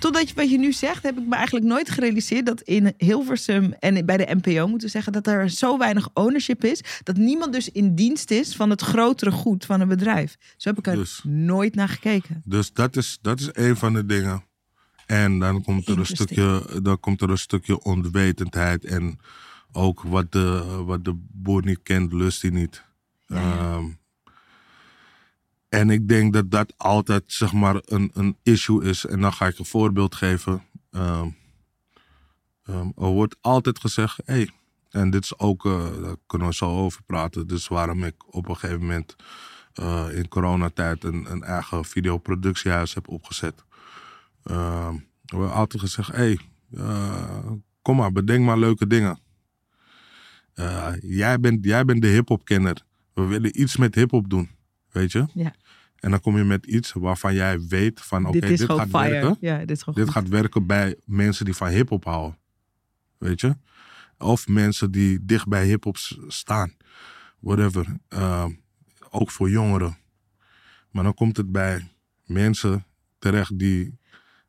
[0.06, 3.74] totdat je wat je nu zegt, heb ik me eigenlijk nooit gerealiseerd dat in Hilversum
[3.80, 7.72] en bij de NPO moeten zeggen dat er zo weinig ownership is, dat niemand dus
[7.72, 10.36] in dienst is van het grotere goed van een bedrijf.
[10.58, 12.42] Zo heb ik er Dus- nooit naar gekeken.
[12.46, 14.44] Dus dat is, dat is een van de dingen.
[15.06, 18.86] En dan komt, er een stukje, dan komt er een stukje onwetendheid.
[18.86, 19.20] En
[19.72, 22.84] ook wat de, wat de boer niet kent, lust hij niet.
[23.28, 23.82] Ja, ja.
[25.76, 29.06] Ehm, en ik denk dat dat altijd zeg maar een, een issue is.
[29.06, 30.64] En dan ga ik een voorbeeld geven.
[30.92, 31.30] Ehm,
[32.64, 34.50] ehm, er wordt altijd gezegd, hey,
[34.90, 37.48] en dit is ook, eh, daar kunnen we zo over praten.
[37.48, 39.16] Dus waarom ik op een gegeven moment
[39.74, 43.64] eh, in coronatijd een, een eigen videoproductiehuis heb opgezet.
[44.44, 46.40] Ehm, er wordt altijd gezegd, hey,
[46.72, 49.20] eh, kom maar, bedenk maar leuke dingen.
[51.02, 52.86] Jij, bent, jij bent de hip-hop-kenner.
[53.14, 54.50] We willen iets met hip-hop doen,
[54.92, 55.26] weet je?
[55.34, 55.54] Ja.
[56.06, 58.82] En dan kom je met iets waarvan jij weet van, oké, dit is dit, gewoon
[58.82, 59.12] gaat fire.
[59.12, 59.38] werken.
[59.40, 60.14] Ja, dit is gewoon Dit goed.
[60.14, 62.38] gaat werken bij mensen die van hip-hop houden.
[63.18, 63.56] Weet je?
[64.18, 66.74] Of mensen die dicht bij hip-hop staan.
[67.40, 67.86] Whatever.
[68.08, 68.52] Ehm,
[69.10, 69.98] ook voor jongeren.
[70.92, 71.88] Maar dan komt het bij
[72.26, 72.86] mensen
[73.20, 73.98] terecht die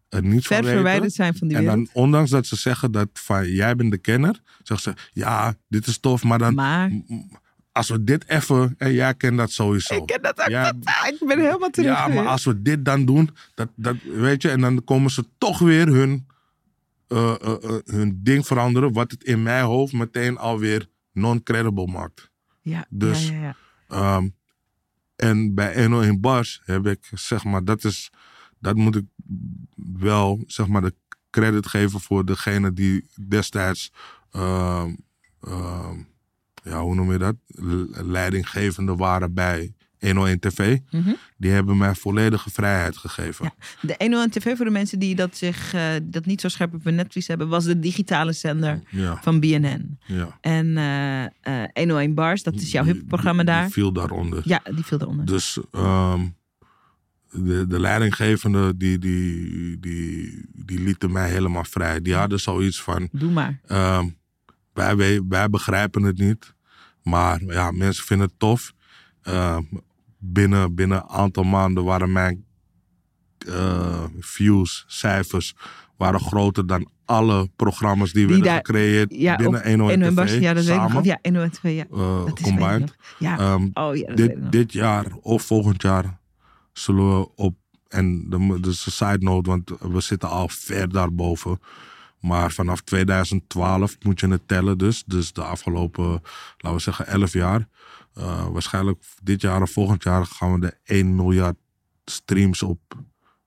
[0.08, 0.76] er niet Ver van weten.
[0.80, 1.84] verwijderd zijn van die En wereld.
[1.94, 5.86] dan, ondanks dat ze zeggen dat van jij bent de kenner, zeggen ze ja, dit
[5.86, 6.90] is tof, maar dan maar
[7.76, 9.94] als we dit even, en jij kent dat sowieso.
[9.94, 11.06] ik ken dat ook Ja, totaal.
[11.06, 11.90] Ik ben helemaal terug.
[11.90, 15.24] Ja, maar als we dit dan doen, dat, dat, weet je, en dan komen ze
[15.38, 16.26] toch weer hun,
[17.08, 22.30] eh, eh, eh, hun ding veranderen, wat het in mijn hoofd meteen alweer non-credible maakt.
[22.60, 23.56] ja, dus- ja, ja, ja.
[23.88, 24.28] Ehm,
[25.16, 28.10] en bij 101 Bars heb ik, zeg maar, dat is,
[28.58, 29.04] dat moet ik
[29.98, 30.94] wel, zeg maar, de
[31.30, 33.92] credit geven voor degene die destijds,
[34.30, 34.94] ehm,
[35.40, 35.98] ehm,
[36.68, 40.78] ja, hoe noem je dat, Le- leidinggevende waren bij 101 TV.
[40.90, 41.12] Mhm.
[41.36, 43.44] Die hebben mij volledige vrijheid gegeven.
[43.44, 43.66] Ja.
[43.80, 46.84] De 101 TV voor de mensen die dat, zich, eh, dat niet zo scherp op
[46.84, 49.98] hun netvlies hebben, was de digitale zender Ja, van BNN.
[50.06, 50.38] ja.
[50.40, 53.62] En eh eh 101 Bars, dat is jouw hipprogramma daar.
[53.64, 54.40] Die viel daaronder.
[54.44, 55.26] Ja, die viel eronder.
[55.26, 56.26] Dus ehm,
[57.30, 62.00] de, de leidinggevende, die, die, die, die lieten mij helemaal vrij.
[62.02, 63.60] Die hadden zoiets van, Doe maar.
[63.66, 64.08] ehm,
[64.72, 66.54] wij, wij, wij begrijpen het niet.
[67.06, 68.72] Maar ja, mensen vinden het tof.
[69.22, 69.62] Ehm,
[70.18, 72.44] binnen, binnen een aantal maanden waren mijn
[73.46, 75.54] eh, views, cijfers,
[75.96, 80.14] waren groter dan alle programma's die, werden daar- gecreëerd Ja, binnen op 101 101 TV.
[80.16, 81.04] Bars, ja, dat weet ik samen.
[81.04, 81.84] Ja, 101 TV, ja.
[81.92, 82.96] eh, Dat is combined.
[83.18, 86.18] Ja, Ehm, oh ja, dat dit, dit jaar of volgend jaar
[86.72, 87.56] zullen we op.
[87.88, 91.60] En de- dat is een side note, want we zitten al ver daarboven.
[92.26, 95.04] Maar vanaf 2012 moet je het tellen, dus.
[95.06, 96.10] Dus de afgelopen,
[96.56, 97.68] laten we zeggen, 11 jaar.
[98.14, 101.56] Eh, waarschijnlijk dit jaar of volgend jaar gaan we de 1 miljard
[102.04, 102.80] streams op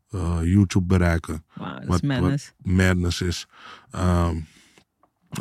[0.10, 2.52] eh, YouTube bereiken is wat- madness.
[2.58, 3.48] madness is.
[3.92, 4.36] Ehm,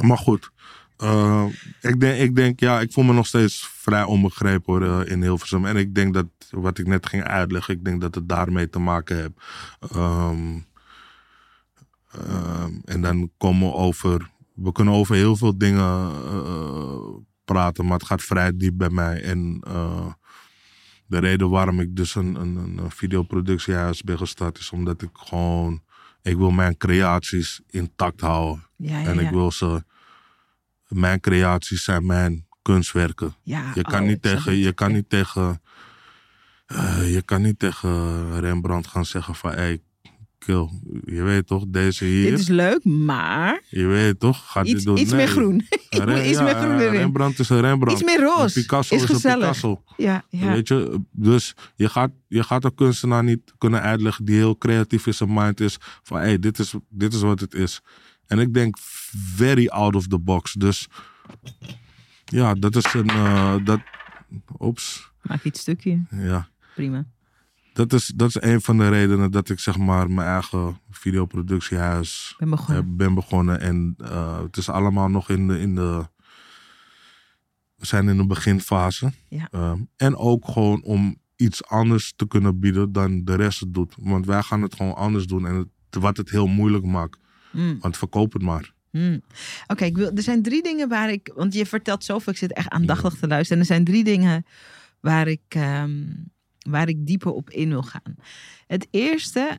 [0.01, 0.51] maar goed.
[0.97, 1.45] Eh,
[1.81, 5.65] ik, denk, ik denk, ja, ik voel me nog steeds vrij onbegrepen hoor, in Hilversum.
[5.67, 8.79] En ik denk dat, wat ik net ging uitleggen, ik denk dat het daarmee te
[8.79, 9.33] maken heeft.
[9.93, 10.59] Ehm,
[12.27, 16.99] ehm, en dan komen we over, we kunnen over heel veel dingen eh,
[17.45, 19.23] praten, maar het gaat vrij diep bij mij.
[19.23, 20.07] En eh,
[21.07, 25.83] de reden waarom ik dus een, een, een videoproductiehuis ben gestart, is omdat ik gewoon,
[26.23, 28.67] ik wil mijn creaties intact houden.
[28.77, 29.31] Ja, ja, En ik ja.
[29.31, 29.85] wil ze,
[30.89, 33.35] mijn creaties zijn mijn kunstwerken.
[33.43, 35.63] Ja, Je kan oh, niet tegen, je kan niet tegen,
[36.67, 39.83] eh, je kan niet tegen Rembrandt gaan zeggen van, hey,
[40.39, 40.69] kill,
[41.05, 44.85] je weet toch, deze hier, Dit is leuk, maar je weet toch, gaat iets, dit
[44.85, 44.99] doen.
[44.99, 45.21] iets Nee.
[45.21, 45.55] meer groen.
[45.91, 46.91] Ik iets ja, meer groen erin.
[47.01, 48.01] Rembrandt is een Rembrandt.
[48.01, 48.61] Iets meer roze.
[48.61, 49.35] Picasso Is is, gezellig.
[49.35, 49.83] een Picasso.
[49.97, 50.53] Ja, ja.
[50.53, 55.07] Weet je, dus je gaat, je gaat een kunstenaar niet kunnen uitleggen die heel creatief
[55.07, 55.77] in zijn mind is.
[56.03, 57.81] Van hé, hey, dit, is, dit is wat het is.
[58.27, 58.77] En ik denk
[59.35, 60.53] very out of the box.
[60.53, 60.87] Dus
[62.25, 63.09] ja, dat is een.
[63.09, 63.81] eh, dat,
[64.59, 65.11] oeps.
[65.23, 66.01] Maak iets stukje.
[66.11, 66.49] Ja.
[66.75, 67.05] Prima.
[67.79, 72.35] Dat is, dat is een van de redenen dat ik zeg maar mijn eigen videoproductiehuis
[72.39, 72.77] Ben begonnen.
[72.77, 73.61] heb, ben begonnen.
[73.61, 76.09] En eh, het is allemaal nog in de, in de.
[77.75, 79.13] We zijn in de beginfase.
[79.29, 79.49] Ja.
[79.51, 83.95] Ehm, en ook gewoon om iets anders te kunnen bieden dan de rest het doet.
[83.99, 85.47] Want wij gaan het gewoon anders doen.
[85.47, 87.19] En het, wat het heel moeilijk maakt.
[87.53, 88.73] Mm, Want verkoop het maar.
[88.91, 89.21] mm.
[89.67, 90.11] Oké, ik wil.
[90.15, 91.33] er zijn drie dingen waar ik...
[91.35, 93.63] Want je vertelt zoveel, ik zit echt aandachtig te luisteren.
[93.63, 94.47] En er zijn drie dingen
[95.01, 96.03] waar ik, ehm,
[96.69, 98.15] waar ik dieper op in wil gaan.
[98.67, 99.59] Het eerste,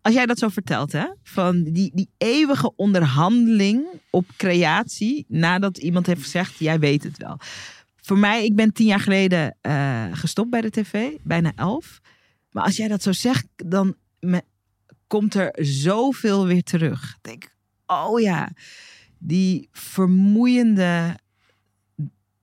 [0.00, 6.06] als jij dat zo vertelt, hè, van die, die eeuwige onderhandeling op creatie nadat iemand
[6.06, 7.38] heeft gezegd, jij weet het wel.
[7.96, 12.00] Voor mij, ik ben tien jaar geleden eh, gestopt bij de tv, bijna elf.
[12.50, 13.96] Maar als jij dat zo zegt, dan
[15.06, 17.14] komt er zoveel weer terug.
[17.14, 17.54] Ik denk,
[17.86, 18.52] oh ja,
[19.18, 21.18] die vermoeiende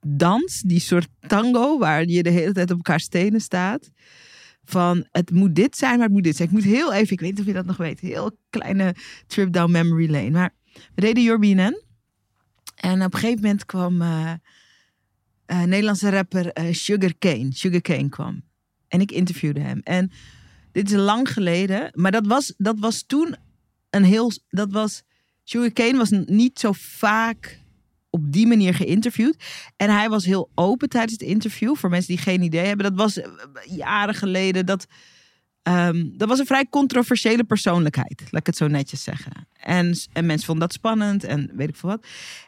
[0.08, 3.90] dans, die soort tango waar je de hele tijd op elkaar stenen staat.
[4.64, 6.48] Van het moet dit zijn, maar het moet dit zijn.
[6.48, 8.96] Ik moet heel even, ik weet niet of je dat nog weet, heel kleine
[9.28, 10.30] trip down memory lane.
[10.30, 10.54] Maar
[10.96, 11.40] we deden Your.
[12.76, 17.48] En op een gegeven moment kwam eh, Nederlandse rapper eh, Sugar Kane.
[17.52, 18.44] Sugar Kane kwam.
[18.88, 19.80] En ik interviewde hem.
[19.84, 20.12] En
[20.72, 23.36] dit is lang geleden, maar dat was, dat was toen
[23.90, 24.32] een heel.
[24.50, 25.04] Dat was.
[25.44, 27.61] Sugar Kane was niet zo vaak
[28.12, 29.36] op die manier geïnterviewd.
[29.76, 31.76] En hij was heel open tijdens het interview.
[31.76, 32.86] Voor mensen die geen idee hebben.
[32.86, 33.30] Dat was eh,
[33.66, 34.66] jaren geleden.
[34.66, 34.86] Dat,
[35.64, 38.22] ehm, dat was een vrij controversiële persoonlijkheid.
[38.22, 39.48] Laat ik het zo netjes zeggen.
[39.54, 41.24] En, en mensen vonden dat spannend.
[41.24, 42.08] En weet ik veel wat.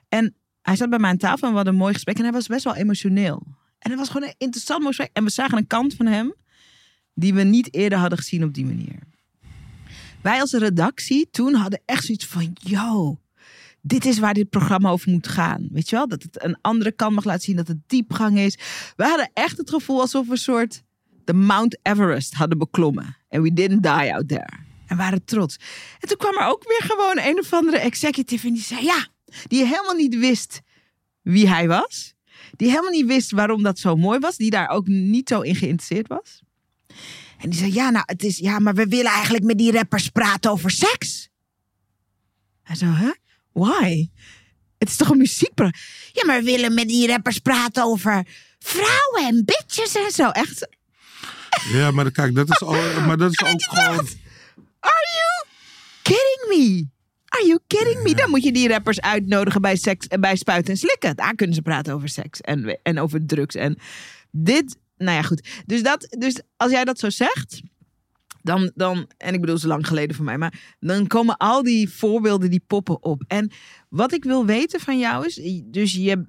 [0.09, 2.17] En hij zat bij mij aan tafel en we hadden een mooi gesprek.
[2.17, 3.43] En hij was best wel emotioneel.
[3.79, 5.15] En het was gewoon een interessant mooi gesprek.
[5.17, 6.33] En we zagen een kant van hem
[7.13, 8.99] die we niet eerder hadden gezien op die manier.
[10.21, 12.57] Wij als redactie toen hadden echt zoiets van...
[12.59, 13.19] Yo,
[13.85, 15.67] dit is waar dit programma over moet gaan.
[15.71, 16.07] Weet je wel?
[16.07, 17.55] Dat het een andere kant mag laten zien.
[17.55, 18.57] Dat het diepgang is.
[18.95, 20.83] We hadden echt het gevoel alsof we een soort
[21.23, 23.17] de Mount Everest hadden beklommen.
[23.29, 24.59] En we didn't die out there.
[24.87, 25.57] En waren trots.
[25.99, 29.07] En toen kwam er ook weer gewoon een of andere executive en die zei ja,
[29.47, 30.61] die helemaal niet wist
[31.21, 32.13] wie hij was.
[32.55, 34.37] Die helemaal niet wist waarom dat zo mooi was.
[34.37, 36.41] Die daar ook niet zo in geïnteresseerd was.
[37.37, 40.09] En die zei ja, nou het is ja, maar we willen eigenlijk met die rappers
[40.09, 41.29] praten over seks.
[42.61, 43.11] Hij zo, hè?
[43.53, 44.09] Why?
[44.77, 45.77] Het is toch een muziekprogramma?
[46.11, 48.27] Ja, maar we willen met die rappers praten over
[48.59, 50.29] vrouwen en bitches en zo.
[50.29, 50.67] Echt.
[51.71, 54.07] Ja, maar kijk, dat is, ook, maar dat is ook gewoon...
[54.79, 55.45] Are you
[56.01, 56.87] kidding me?
[57.27, 58.15] Are you kidding me?
[58.15, 61.15] Dan moet je die rappers uitnodigen bij seks en bij spuiten en slikken.
[61.15, 63.55] Daar kunnen ze praten over seks en, en over drugs.
[63.55, 63.77] En
[64.31, 65.47] dit, nou ja, goed.
[65.65, 67.61] Dus, dat, dus als jij dat zo zegt,
[68.43, 71.89] dan, dan, en ik bedoel, zo lang geleden voor mij, maar dan komen al die
[71.89, 73.23] voorbeelden die poppen op.
[73.27, 73.51] En
[73.89, 76.25] wat ik wil weten van jou is, dus je,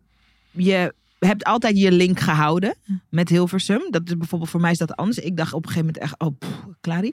[0.50, 2.74] je hebt altijd je link gehouden
[3.08, 3.86] met Hilversum.
[3.90, 5.18] Dat is bijvoorbeeld voor mij is dat anders.
[5.18, 7.12] Ik dacht op een gegeven moment echt, oh, pff.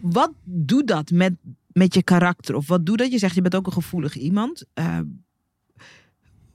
[0.00, 1.32] Wat doet dat met,
[1.66, 2.54] met je karakter?
[2.54, 3.12] Of wat doet dat?
[3.12, 4.64] Je zegt, je bent ook een gevoelig iemand.
[4.74, 4.98] Uh,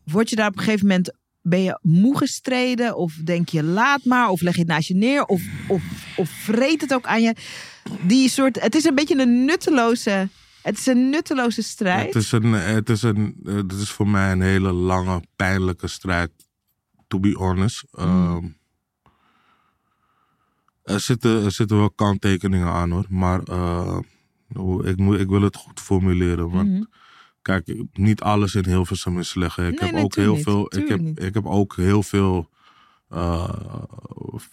[0.04, 2.95] word je daar op een gegeven moment ben je moe gestreden?
[2.95, 4.30] Of denk je laat maar?
[4.30, 5.25] Of leg je het naast je neer?
[5.25, 5.84] Of, of,
[6.17, 7.36] of vreet het ook aan je?
[8.01, 10.30] Die soort, het is een beetje een nutteloze,
[10.62, 12.13] het is een nutteloze strijd.
[12.13, 16.32] Het is, een, het, is een, het is voor mij een hele lange, pijnlijke strijd.
[17.08, 17.84] To be honest.
[17.91, 18.06] Mm.
[18.06, 18.58] Um,
[20.84, 23.06] er, zitten, er zitten wel kanttekeningen aan hoor.
[23.10, 23.99] Maar uh,
[24.84, 26.49] ik, moet, ik wil het goed formuleren.
[26.49, 26.84] Want Mhm.
[27.41, 29.58] Kijk, niet alles in Hilversum is slecht.
[29.58, 30.75] Ik Nee, heb nee, ook heel veel.
[30.77, 31.23] Ik heb, niet.
[31.23, 32.49] ik heb ook heel veel
[33.13, 33.49] uh,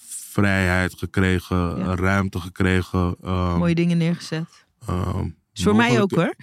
[0.06, 1.94] vrijheid gekregen, Ja.
[1.94, 3.16] ruimte gekregen.
[3.24, 4.66] um, Mooie dingen neergezet.
[5.52, 6.34] Is voor mij ook hoor.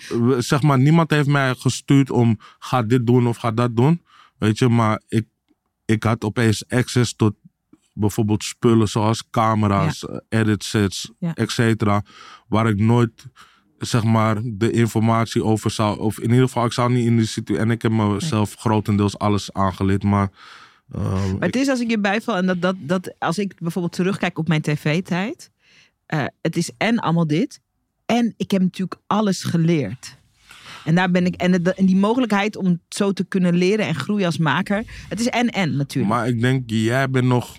[0.41, 4.01] Zeg maar, niemand heeft mij gestuurd om ga dit doen of ga dat doen.
[4.38, 5.25] Weet je, maar ik,
[5.86, 7.34] ik had opeens access tot
[7.93, 11.34] bijvoorbeeld spullen zoals camera's, eh, edit sets, Ja.
[11.34, 12.03] et cetera.
[12.47, 13.25] Waar ik nooit
[13.85, 15.99] zeg maar de informatie over zou.
[15.99, 17.63] Of in ieder geval, ik zou niet in die situatie.
[17.63, 20.03] En ik heb mezelf grotendeels alles aangeleerd.
[20.03, 20.29] Maar,
[20.95, 23.93] uh, Maar het is als ik je bijval en dat, dat, dat als ik bijvoorbeeld
[23.95, 25.51] terugkijk op mijn tv-tijd.
[26.05, 27.59] eh, het is en allemaal dit.
[28.05, 30.17] En ik heb natuurlijk alles geleerd.
[30.85, 31.35] En daar ben ik.
[31.35, 34.83] En, het- en die mogelijkheid om zo te kunnen leren en groeien als maker.
[35.09, 36.13] Het is en en natuurlijk.
[36.13, 37.57] Maar ik denk, jij bent nog.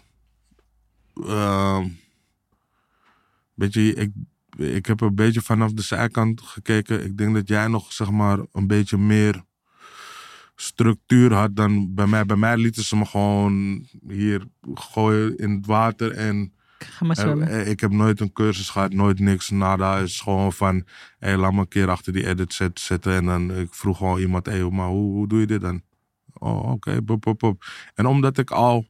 [1.26, 1.86] ehm
[3.54, 4.10] weet je, ik,
[4.56, 7.04] ik heb een beetje vanaf de zijkant gekeken.
[7.04, 9.42] Ik denk dat jij nog, zeg maar, een beetje meer
[10.56, 12.24] structuur had dan bij mij.
[12.26, 16.12] Bij mij lieten ze me gewoon hier gooien in het water.
[16.12, 17.48] En Ga maar zwemmen.
[17.48, 19.50] eh, ik heb nooit een cursus gehad, nooit niks.
[19.50, 20.84] Nada is gewoon van,
[21.18, 23.12] hé, laat me een keer achter die edit set zitten.
[23.12, 25.82] En dan ik vroeg gewoon iemand, hé, maar hoe, hoe doe je dit dan?
[26.32, 27.64] Oh, oké, pop, pop, pop.
[27.94, 28.86] En omdat ik al,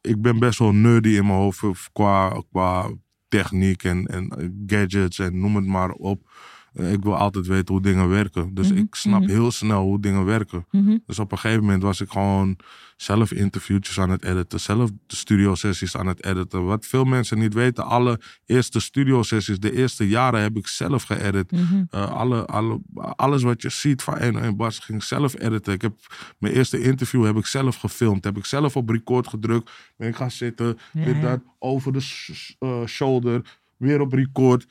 [0.00, 2.90] ik ben best wel nerdy in mijn hoofd of qua, qua
[3.30, 6.28] techniek en, en gadgets en noem het maar op.
[6.72, 8.54] Eh, Ik wil altijd weten hoe dingen werken.
[8.54, 9.30] Dus Mhm, ik snap mhm.
[9.30, 10.66] heel snel hoe dingen werken.
[10.70, 10.96] Mhm.
[11.06, 12.56] Dus op een gegeven moment was ik gewoon
[13.02, 14.60] zelf interviewtjes aan het editen.
[14.60, 16.64] Zelf de studio sessies aan het editen.
[16.64, 17.84] Wat veel mensen niet weten.
[17.84, 21.50] Alle eerste studio sessies, de eerste jaren heb ik zelf geëdit.
[21.50, 21.84] Mhm.
[21.90, 25.72] Eh, alle, alle, alles wat je ziet van 101 Bas ging ik zelf editen.
[25.72, 25.92] Ik heb
[26.38, 28.24] mijn eerste interview heb ik zelf gefilmd.
[28.24, 29.70] Heb ik zelf op record gedrukt.
[29.96, 30.78] Ben ik gaan zitten.
[30.92, 31.40] Dit, dat.
[31.58, 33.58] Over de sh- eh, shoulder.
[33.76, 34.66] Weer op record.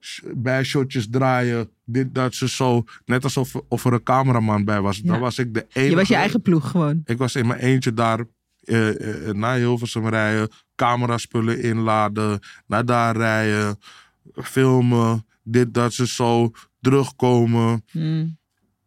[0.00, 1.70] Sh- Bijshotjes draaien.
[1.84, 2.84] Dit, dat, zo, zo.
[3.04, 4.96] Net alsof of er een cameraman bij was.
[4.96, 5.02] Ja.
[5.12, 5.90] Dan was ik de enige.
[5.90, 7.00] Je was je eigen ploeg gewoon.
[7.04, 8.24] Ik was in mijn eentje daar
[8.60, 13.78] eh, eh, naar Hilversum rijden, cameraspullen inladen, naar daar rijden,
[14.34, 18.38] filmen, dit, dat, ze zo, terugkomen, Mm.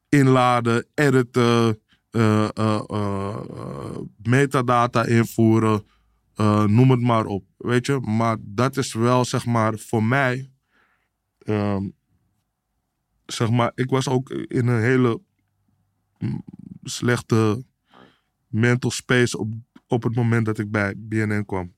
[0.09, 1.79] inladen, editen,
[4.23, 5.83] metadata invoeren,
[6.67, 7.99] noem het maar op, weet je.
[7.99, 10.51] Maar dat is wel, zeg maar, voor mij,
[11.43, 11.89] ehm,
[13.25, 15.21] zeg maar, ik was ook in een hele
[16.17, 16.43] mm,
[16.83, 17.63] slechte
[18.47, 19.53] mental space op,
[19.87, 21.73] op het moment dat ik bij BNN kwam.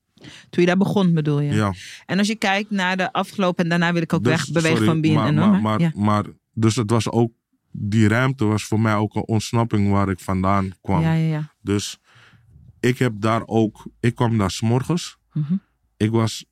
[0.50, 1.52] Toen je daar begon, bedoel je?
[1.52, 1.74] Ja.
[2.06, 4.86] En als je kijkt naar de afgelopen, en daarna wil ik ook Dus, wegbewegen sorry,
[4.86, 5.14] van BNN.
[5.14, 5.92] Maar, maar, maar, ja.
[5.94, 7.32] maar, dus het was ook,
[7.70, 11.00] die ruimte was voor mij ook een ontsnapping waar ik vandaan kwam.
[11.00, 11.54] ja, ja, ja.
[11.60, 11.98] Dus
[12.80, 15.18] ik heb daar ook, ik kwam daar s'morgens.
[15.32, 15.54] Mhm.
[15.96, 16.44] Ik was,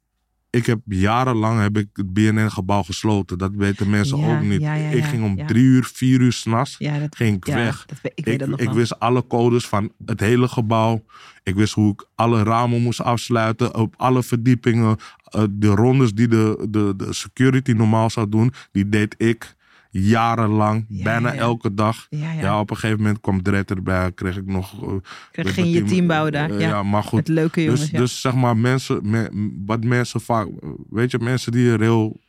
[0.55, 3.38] ik heb jarenlang heb ik het BNN-gebouw gesloten.
[3.38, 4.61] Dat weten mensen Ja, ook niet.
[4.61, 6.77] ja, ja, ik ging om drie uur, vier uur s'nachts,
[7.11, 7.87] ging ik weg.
[7.87, 11.05] dat ik Ik, wist alle codes van het hele gebouw.
[11.42, 14.96] Ik wist hoe ik alle ramen moest afsluiten op alle verdiepingen.
[15.25, 19.55] Eh, de rondes die de, de, de security normaal zou doen, die deed ik.
[20.01, 21.38] Jarenlang, Ja, bijna ja.
[21.40, 22.07] elke dag.
[22.11, 24.83] Ja, op een gegeven moment kwam Dredd erbij, kreeg ik nog...
[24.92, 26.51] met ging mijn je team bouwen daar.
[26.51, 26.83] eh, ja.
[26.83, 27.29] maar goed.
[27.29, 27.81] Leuke jongens.
[27.81, 30.49] Dus, dus zeg maar, mensen, me- wat mensen vaak,
[30.90, 32.23] weet je, mensen die er heel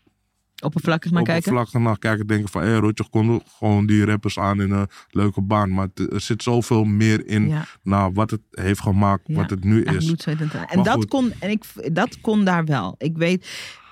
[0.64, 1.52] Oppervlakkig naar kijken.
[1.52, 4.88] oppervlakkig naar kijken, denken van, hé, hey, Rotjoch kon gewoon die rappers aan in een
[5.10, 5.74] leuke baan.
[5.74, 7.54] Maar het- er zit zoveel meer in
[7.84, 10.08] naar wat het heeft gemaakt, wat het nu is.
[10.08, 11.08] en Maar dat goed.
[11.08, 11.64] kon, en ik,
[11.94, 12.96] dat kon daar wel.
[12.98, 13.48] Ik weet.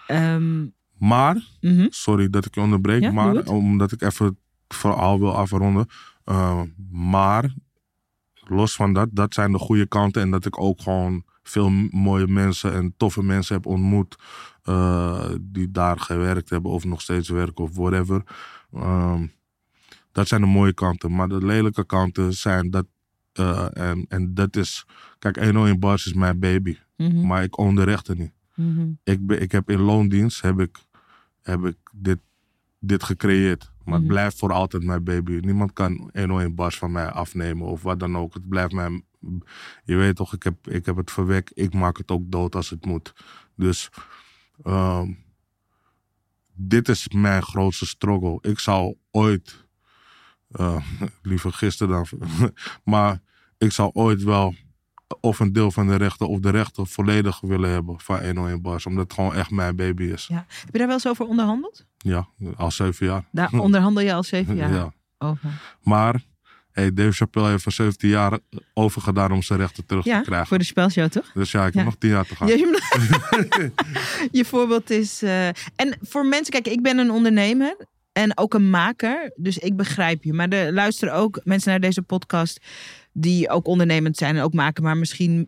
[0.08, 0.66] ehm,
[0.98, 1.88] Maar, mhm.
[1.90, 4.36] sorry dat ik je onderbreek, Ja, maar omdat ik even het
[4.78, 5.88] verhaal wil afronden.
[6.24, 7.54] eh, maar,
[8.48, 10.22] los van dat, dat zijn de goede kanten.
[10.22, 14.16] En dat ik ook gewoon veel mooie mensen en toffe mensen heb ontmoet.
[14.64, 18.24] eh, die daar gewerkt hebben of nog steeds werken of whatever.
[18.74, 19.28] Ehm,
[20.12, 21.16] dat zijn de mooie kanten.
[21.16, 22.86] Maar de lelijke kanten zijn dat.
[23.34, 24.86] eh, en, en dat is.
[25.20, 26.78] Kijk, 101 Bars is mijn baby.
[26.98, 27.26] Mhm.
[27.28, 28.32] Maar ik own de rechten niet.
[28.56, 28.92] Mhm.
[29.04, 30.78] Ik, ben, ik heb in loondienst heb ik,
[31.42, 32.20] heb ik dit,
[32.80, 33.72] dit gecreëerd.
[33.84, 34.12] Maar het Mhm.
[34.14, 35.32] blijft voor altijd mijn baby.
[35.42, 38.34] Niemand kan 101 bars van mij afnemen of wat dan ook.
[38.34, 39.06] Het blijft mijn...
[39.84, 41.52] Je weet toch, ik heb, ik heb het verwekt.
[41.54, 43.14] Ik maak het ook dood als het moet.
[43.56, 43.90] Dus
[44.64, 45.12] ehm,
[46.54, 48.38] dit is mijn grootste struggle.
[48.42, 49.66] Ik zou ooit...
[50.52, 50.86] eh,
[51.22, 52.30] liever gisteren dan...
[52.94, 53.22] maar
[53.58, 54.56] ik zou ooit wel
[55.22, 58.86] of een deel van de rechten of de rechten volledig willen hebben van 101 Bars.
[58.86, 60.26] Omdat het gewoon echt mijn baby is.
[60.30, 60.46] Ja.
[60.48, 61.86] Heb je daar wel eens over onderhandeld?
[61.98, 63.24] Ja, al zeven jaar.
[63.32, 64.94] Daar onderhandel je al zeven jaar Ja.
[65.18, 65.50] over.
[65.82, 66.22] Maar
[66.72, 68.40] hey, Dave Chappelle heeft er 17 jaar
[68.74, 70.48] over gedaan om zijn rechten terug Ja, te krijgen.
[70.48, 71.32] voor de spelshow toch?
[71.34, 71.80] Dus ja, ik Ja.
[71.80, 72.48] heb nog 10 jaar te gaan.
[74.32, 75.22] Je voorbeeld is.
[75.22, 77.76] eh, en voor mensen, kijk, ik ben een ondernemer
[78.12, 80.34] en ook een maker, dus ik begrijp je.
[80.34, 82.60] Maar er luisteren ook mensen naar deze podcast
[83.14, 85.48] die ook ondernemend zijn en ook maken, maar misschien.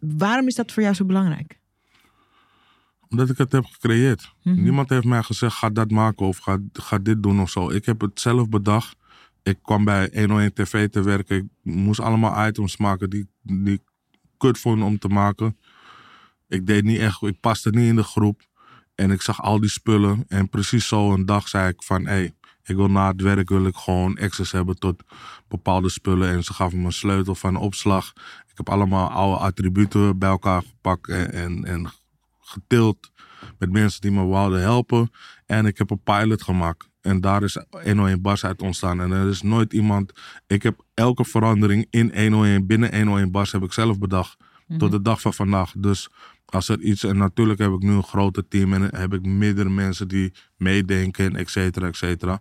[0.00, 1.58] Waarom is dat voor jou zo belangrijk?
[3.08, 4.32] Omdat ik het heb gecreëerd.
[4.42, 4.62] Mhm.
[4.62, 7.70] Niemand heeft mij gezegd, ga dat maken of ga, ga dit doen of zo.
[7.70, 8.96] Ik heb het zelf bedacht.
[9.42, 11.36] Ik kwam bij 101 TV te werken.
[11.36, 13.82] Ik moest allemaal items maken die, die ik
[14.36, 15.56] kut vond om te maken.
[16.48, 18.48] Ik deed niet echt, ik paste niet in de groep.
[18.94, 20.24] En ik zag al die spullen.
[20.28, 22.34] En precies zo een dag zei ik van, hé, hey,
[22.66, 25.02] ik wil na het werk wil ik gewoon access hebben tot
[25.48, 26.28] bepaalde spullen.
[26.28, 28.12] En ze gaven me een sleutel van opslag.
[28.50, 31.92] Ik heb allemaal oude attributen bij elkaar gepakt en, en, en
[32.40, 33.10] getild
[33.58, 35.10] met mensen die me wilden helpen.
[35.46, 36.88] En ik heb een pilot gemaakt.
[37.00, 39.00] En daar is 101 Bas uit ontstaan.
[39.00, 40.12] En er is nooit iemand...
[40.46, 44.36] Ik heb elke verandering in 101, binnen 101 Bas heb ik zelf bedacht.
[44.78, 45.72] Tot de dag van vandaag.
[45.76, 46.08] Dus
[46.46, 47.04] als er iets...
[47.04, 48.72] En natuurlijk heb ik nu een groter team.
[48.72, 52.40] En heb ik meerdere mensen die meedenken, et cetera, et cetera.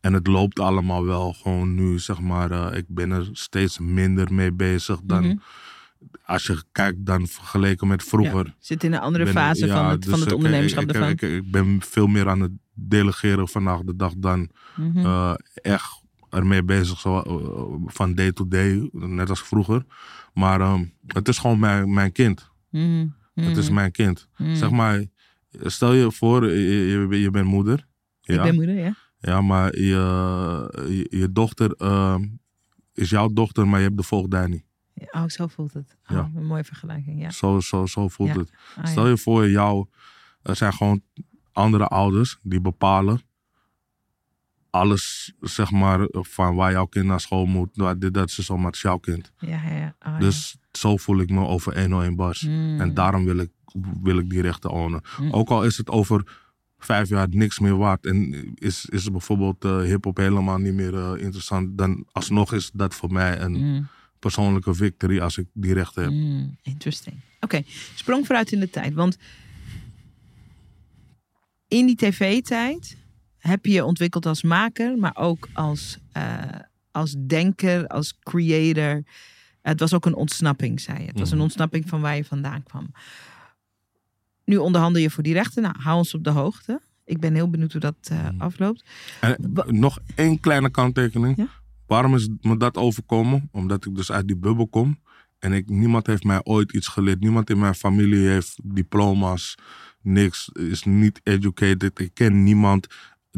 [0.00, 2.50] En het loopt allemaal wel gewoon nu, zeg maar.
[2.50, 5.24] eh, ik ben er steeds minder mee bezig dan...
[5.26, 5.36] Mhm.
[6.24, 8.46] Als je kijkt dan vergeleken met vroeger.
[8.46, 10.82] Ja, zit in een andere ben- fase ja, van het, dus van het ik- ondernemerschap
[10.82, 11.10] ik, ik, ervan.
[11.10, 14.98] ik, ik ben veel meer aan het delegeren vandaag de dag dan Mhm.
[14.98, 19.84] eh, echt ermee bezig zo, eh, van day to day, net als vroeger.
[20.34, 22.50] Maar ehm, het is gewoon mijn, mijn kind.
[23.44, 23.74] Het is Mhm.
[23.74, 24.28] mijn kind.
[24.36, 24.54] Mhm.
[24.54, 25.04] Zeg maar,
[25.50, 27.86] stel je voor, je, je, je bent moeder.
[28.20, 28.94] Ja, Ik ben moeder, ja.
[29.18, 29.88] ja maar je,
[30.88, 32.26] je, je dochter ehm,
[32.94, 34.64] is jouw dochter, maar je hebt de voogdij niet.
[35.10, 35.96] Oh, zo voelt het.
[36.10, 36.30] Oh, Ja.
[36.34, 37.30] Een mooie vergelijking, ja.
[37.30, 38.38] Zo, zo, zo voelt Ja.
[38.38, 38.50] het.
[38.76, 39.86] Ah, Stel je voor, jou,
[40.42, 41.02] er zijn gewoon
[41.52, 43.20] andere ouders die bepalen
[44.72, 47.68] alles, zeg maar, van waar jouw kind naar school moet.
[47.72, 49.32] waar Dit, dat is zomaar, het is jouw kind.
[49.38, 49.96] Ja, ja.
[50.06, 50.18] Oh, ja.
[50.18, 52.40] Dus zo voel ik me over 101 bars.
[52.42, 52.80] Mm.
[52.80, 53.50] En daarom wil ik,
[54.02, 55.00] wil ik die rechten ownen.
[55.20, 55.32] Mm.
[55.32, 56.40] Ook al is het over
[56.78, 58.06] vijf jaar niks meer waard.
[58.06, 61.78] En is, is bijvoorbeeld eh hip-hop helemaal niet meer eh, interessant.
[61.78, 63.88] Dan alsnog is dat voor mij een Mm.
[64.18, 66.12] persoonlijke victory als ik die rechten heb.
[66.62, 67.16] Interesting.
[67.40, 67.62] Oké,
[67.94, 68.94] sprong vooruit in de tijd.
[68.94, 69.18] Want
[71.68, 72.96] in die tv-tijd
[73.42, 76.42] heb je je ontwikkeld als maker, maar ook als, eh,
[76.90, 79.02] als denker, als creator.
[79.62, 81.06] Het was ook een ontsnapping, zei je.
[81.06, 81.44] Het was een Mhm.
[81.44, 82.90] ontsnapping van waar je vandaan kwam.
[84.44, 85.62] Nu onderhandel je voor die rechten.
[85.62, 86.80] Nou, hou ons op de hoogte.
[87.04, 88.40] Ik ben heel benieuwd hoe dat eh, Mhm.
[88.40, 88.84] afloopt.
[89.20, 89.36] En
[89.66, 91.36] nog één kleine kanttekening.
[91.36, 91.46] Ja?
[91.86, 93.48] Waarom is me dat overkomen?
[93.52, 95.00] Omdat ik dus uit die bubbel kom.
[95.38, 97.20] En ik, niemand heeft mij ooit iets geleerd.
[97.20, 99.54] Niemand in mijn familie heeft diploma's.
[100.02, 100.48] Niks.
[100.52, 101.98] Is niet educated.
[102.00, 102.86] Ik ken niemand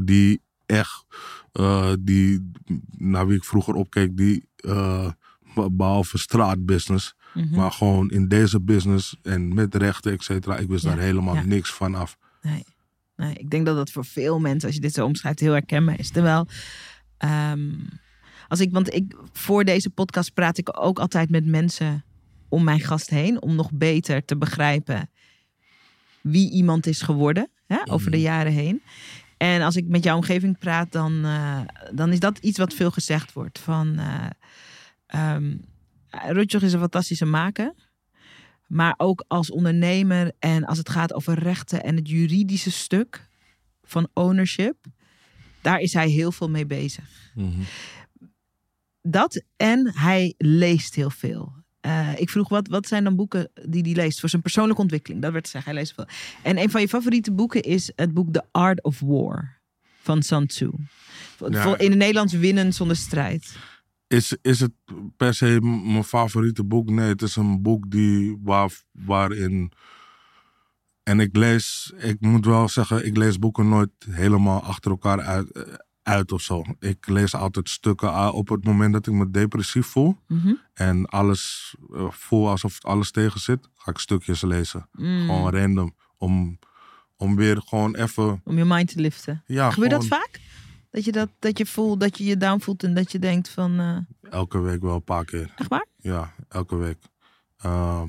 [0.00, 1.04] die echt...
[1.52, 2.50] eh, die,
[2.98, 4.16] naar wie ik vroeger opkeek.
[4.16, 4.48] Die...
[4.56, 5.08] eh,
[5.72, 7.14] behalve straatbusiness.
[7.34, 7.54] Mhm.
[7.56, 9.16] Maar gewoon in deze business.
[9.22, 10.56] En met rechten, et cetera.
[10.56, 11.42] Ik wist Ja, daar helemaal ja.
[11.44, 12.16] niks van af.
[12.42, 12.64] Nee.
[13.16, 15.98] nee, ik denk dat dat voor veel mensen, als je dit zo omschrijft, heel herkenbaar
[15.98, 16.10] is.
[16.10, 16.46] Terwijl,
[17.18, 17.70] ehm,
[18.48, 22.04] als ik, want ik, voor deze podcast praat ik ook altijd met mensen
[22.48, 25.10] om mijn gast heen, om nog beter te begrijpen
[26.20, 28.26] wie iemand is geworden hè, over de Mhm.
[28.26, 28.82] jaren heen.
[29.44, 31.60] En als ik met jouw omgeving praat, dan, eh,
[31.92, 33.58] dan is dat iets wat veel gezegd wordt.
[33.58, 35.64] Van, uh, um,
[36.10, 37.74] Rutjoch is een fantastische maker.
[38.66, 43.28] Maar ook als ondernemer en als het gaat over rechten en het juridische stuk
[43.82, 44.76] van ownership,
[45.60, 47.32] daar is hij heel veel mee bezig.
[47.34, 47.60] Mhm.
[49.02, 51.63] Dat en hij leest heel veel.
[51.86, 55.22] Uh, ik vroeg wat, wat zijn dan boeken die hij leest voor zijn persoonlijke ontwikkeling?
[55.22, 56.06] Dat werd gezegd, hij leest veel.
[56.42, 59.60] En een van je favoriete boeken is het boek The Art of War
[60.02, 60.70] van Sun Tzu.
[61.38, 61.78] Ja.
[61.78, 63.56] In het Nederlands Winnen zonder strijd.
[64.06, 64.72] Is, is het
[65.16, 66.90] per se mijn favoriete boek?
[66.90, 69.72] Nee, het is een boek die, waar, waarin.
[71.02, 75.50] En ik lees, ik moet wel zeggen, ik lees boeken nooit helemaal achter elkaar uit,
[75.50, 75.62] eh,
[76.04, 76.64] uit of zo.
[76.78, 80.16] Ik lees altijd stukken ah, op het moment dat ik me depressief voel.
[80.28, 80.54] Mhm.
[80.74, 84.88] En alles eh, voel alsof alles tegen zit, ga ik stukjes lezen.
[84.92, 85.20] Mm.
[85.20, 85.94] Gewoon random.
[86.16, 86.58] Om,
[87.16, 88.40] om weer gewoon even.
[88.44, 89.42] Om je mind te liften.
[89.46, 90.40] Ja, Gebeurt dat vaak?
[90.90, 93.48] Dat je, dat, dat je voelt, dat je je down voelt en dat je denkt
[93.48, 95.52] van, eh, elke week wel een paar keer.
[95.56, 95.86] echt waar?
[95.96, 96.98] Ja, elke week.
[97.56, 98.08] Ehm,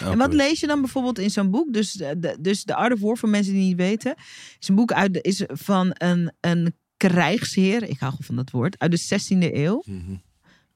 [0.00, 1.72] En wat lees je dan bijvoorbeeld in zo'n boek?
[1.72, 4.14] Dus de, dus de Art of War, voor mensen die niet weten,
[4.58, 8.78] is een boek uit, is van een, een krijgsheer, ik hou gewoon van dat woord,
[8.78, 9.82] uit de 16e eeuw.
[9.86, 10.14] Mhm.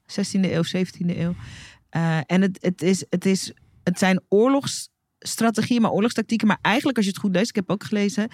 [0.07, 1.35] 16e eeuw, 17e eeuw.
[1.89, 3.51] Eh, en het, het, is, het, is,
[3.83, 6.47] het zijn oorlogsstrategieën, maar oorlogstactieken.
[6.47, 8.29] Maar eigenlijk, als je het goed leest, ik heb ook gelezen,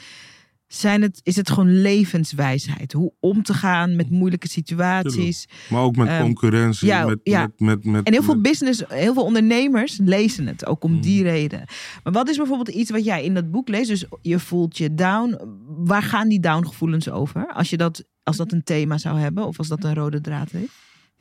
[0.74, 2.94] zijn het, is het gewoon levenswijsheid.
[2.94, 5.48] Hoe om te gaan met moeilijke situaties.
[5.70, 6.88] Maar ook met Ehm, concurrentie.
[6.88, 7.42] ja, met, ja.
[7.42, 11.02] Met, met, met, En heel veel business, heel veel ondernemers lezen het, ook om Mm.
[11.02, 11.64] die reden.
[12.04, 13.90] Maar wat is bijvoorbeeld iets wat jij in dat boek leest?
[13.90, 15.40] Dus je voelt je down.
[15.68, 17.48] Waar gaan die down gevoelens over?
[17.54, 20.54] Als je dat, als dat een thema zou hebben, of als dat een rode draad
[20.54, 20.70] is?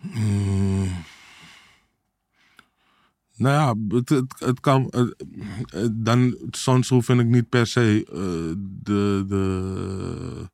[0.00, 0.88] Mm.
[3.40, 3.54] Nou
[3.90, 4.86] ja, het, het, het kan.
[4.90, 5.26] het-
[5.92, 8.18] dan, Sun Tzu vind ik niet per se eh,
[8.82, 10.48] de, de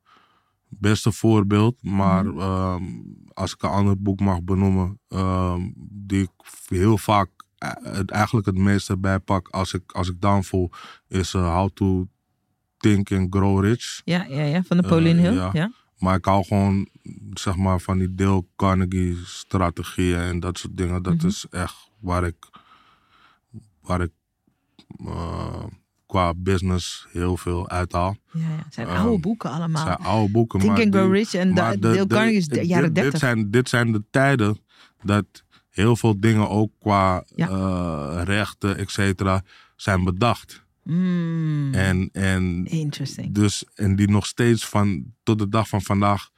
[0.69, 1.83] beste voorbeeld.
[1.83, 2.39] Maar Mhm.
[2.41, 2.83] ehm,
[3.33, 5.61] als ik een ander boek mag benoemen, ehm,
[5.91, 6.31] die ik
[6.69, 7.29] heel vaak
[7.59, 10.71] eh, het, eigenlijk het meeste bijpak als ik, als ik down voel,
[11.09, 12.09] is eh, How to
[12.77, 14.01] Think and Grow Rich.
[14.05, 15.35] Ja, ja, ja van Napoleon Eh, Hill.
[15.35, 15.51] ja.
[15.53, 15.73] Ja.
[15.99, 16.89] Maar ik hou gewoon,
[17.33, 21.03] zeg maar, van die Dale Carnegie strategieën en dat soort dingen.
[21.03, 21.27] Dat Mhm.
[21.27, 22.37] is echt waar ik,
[23.87, 24.11] waar ik
[25.07, 25.65] eh,
[26.07, 28.17] qua business heel veel uithaal.
[28.33, 28.47] Ja, ja.
[28.65, 29.85] Het zijn Ehm, oude boeken Het allemaal.
[29.87, 32.93] zijn oude boeken, Think maar and die- Rich en Dale Carnegie is de dit- jaren
[32.93, 33.21] dit, 30.
[33.21, 34.59] zijn, dit zijn de tijden
[35.03, 35.25] dat
[35.71, 37.49] heel veel dingen ook qua Ja.
[37.49, 39.43] eh, rechten, et cetera,
[39.77, 40.65] zijn bedacht.
[40.83, 43.35] Mm, En, en Interesting.
[43.35, 46.29] Dus, en die nog steeds van tot de dag van vandaag.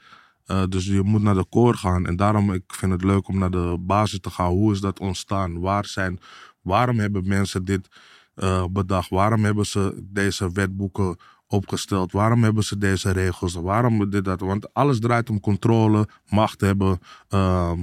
[0.46, 2.06] eh, dus je moet naar de koor gaan.
[2.06, 4.48] En daarom ik vind het leuk om naar de basis te gaan.
[4.50, 5.60] Hoe is dat ontstaan?
[5.60, 6.18] Waar zijn,
[6.60, 7.88] waarom hebben mensen dit
[8.34, 9.10] eh, bedacht?
[9.10, 12.12] Waarom hebben ze deze wetboeken opgesteld?
[12.12, 13.54] Waarom hebben ze deze regels?
[13.54, 14.40] Waarom dit dat?
[14.40, 16.98] Want alles draait om controle, macht hebben.
[17.28, 17.80] ehm,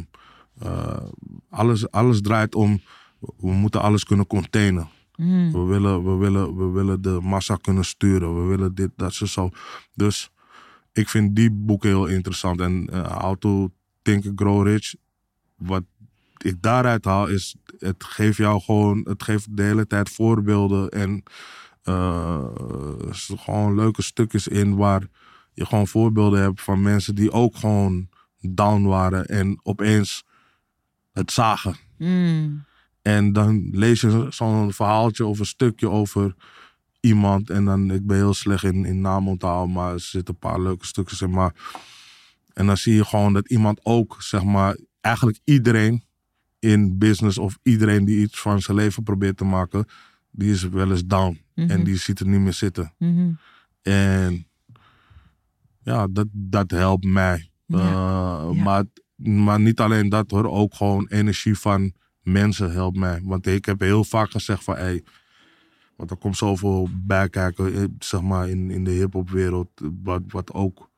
[0.60, 0.98] eh,
[1.50, 2.82] alles, alles draait om.
[3.20, 4.90] We moeten alles kunnen containen.
[5.16, 5.52] Mm.
[5.52, 8.42] We willen, we, willen, we willen de massa kunnen sturen.
[8.42, 9.50] We willen dit, dat, zo, zo.
[9.94, 10.30] Dus
[10.94, 12.62] ik vind die boeken heel interessant.
[12.62, 13.70] En eh How to
[14.02, 14.96] Think Grow Rich,
[15.56, 15.84] wat
[16.38, 21.24] ik daaruit haal, is het geeft jou gewoon, het geeft de hele tijd voorbeelden en
[21.84, 22.46] eh,
[23.12, 25.08] gewoon leuke stukjes in waar
[25.54, 28.10] je gewoon voorbeelden hebt van mensen die ook gewoon
[28.42, 30.24] down waren en opeens
[31.14, 31.76] het zagen.
[31.98, 32.66] Mm.
[33.02, 36.36] En dan lees je zo'n verhaaltje of een stukje over
[37.00, 37.50] iemand.
[37.50, 40.62] En dan, ik ben heel slecht in, in naam onthouden, maar er zitten een paar
[40.62, 41.30] leuke stukjes in.
[41.30, 41.54] Maar,
[42.54, 46.04] en dan zie je gewoon dat iemand ook, zeg maar, eigenlijk iedereen
[46.66, 49.86] in business of iedereen die iets van zijn leven probeert te maken,
[50.32, 51.40] die is wel eens down.
[51.56, 51.70] Mhm.
[51.70, 52.94] En die ziet er niet meer zitten.
[52.98, 53.32] Mhm.
[53.82, 54.48] En
[55.84, 57.50] ja, dat, dat helpt mij.
[57.66, 57.78] Ja.
[57.78, 58.64] Eh, Ja.
[58.64, 58.84] maar,
[59.16, 63.22] maar niet alleen dat hoor, ook gewoon energie van mensen helpt mij.
[63.24, 65.04] Want ik heb heel vaak gezegd van, hey,
[65.96, 69.70] want er komt zoveel bij kijken, eh, zeg maar, in, in de hip-hopwereld,
[70.04, 70.90] wat, wat ook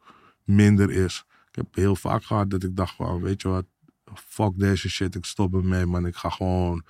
[0.44, 1.26] minder is.
[1.50, 3.66] Ik heb heel vaak gehad dat ik dacht van, weet je wat,
[4.14, 6.06] fuck deze shit, ik stop ermee, man.
[6.06, 6.84] Ik ga gewoon,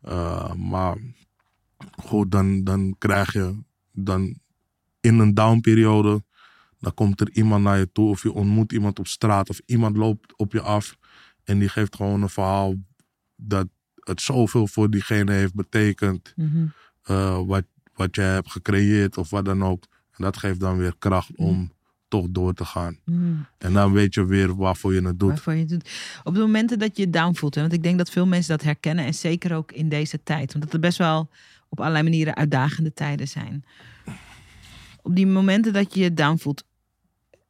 [0.00, 0.96] eh, maar
[2.02, 4.38] goed, dan, dan krijg je, dan
[5.00, 6.24] in een downperiode,
[6.80, 9.96] dan komt er iemand naar je toe of je ontmoet iemand op straat of iemand
[9.96, 10.96] loopt op je af
[11.44, 12.74] en die geeft gewoon een verhaal
[13.36, 16.66] dat het zoveel voor diegene heeft betekend, Mhm.
[17.02, 19.84] eh, wat, wat jij hebt gecreëerd of wat dan ook.
[20.10, 21.72] En dat geeft dan weer kracht om
[22.08, 22.98] toch door te gaan.
[23.04, 23.46] Mm.
[23.58, 25.28] En dan weet je weer waarvoor je het doet.
[25.28, 25.90] Waarvoor je het doet.
[26.24, 27.54] Op de momenten dat je je down voelt.
[27.54, 29.04] Hè, want ik denk dat veel mensen dat herkennen.
[29.04, 30.52] En zeker ook in deze tijd.
[30.52, 31.30] Want dat er best wel
[31.68, 33.64] op allerlei manieren uitdagende tijden zijn.
[35.02, 36.64] op die momenten dat je je down voelt,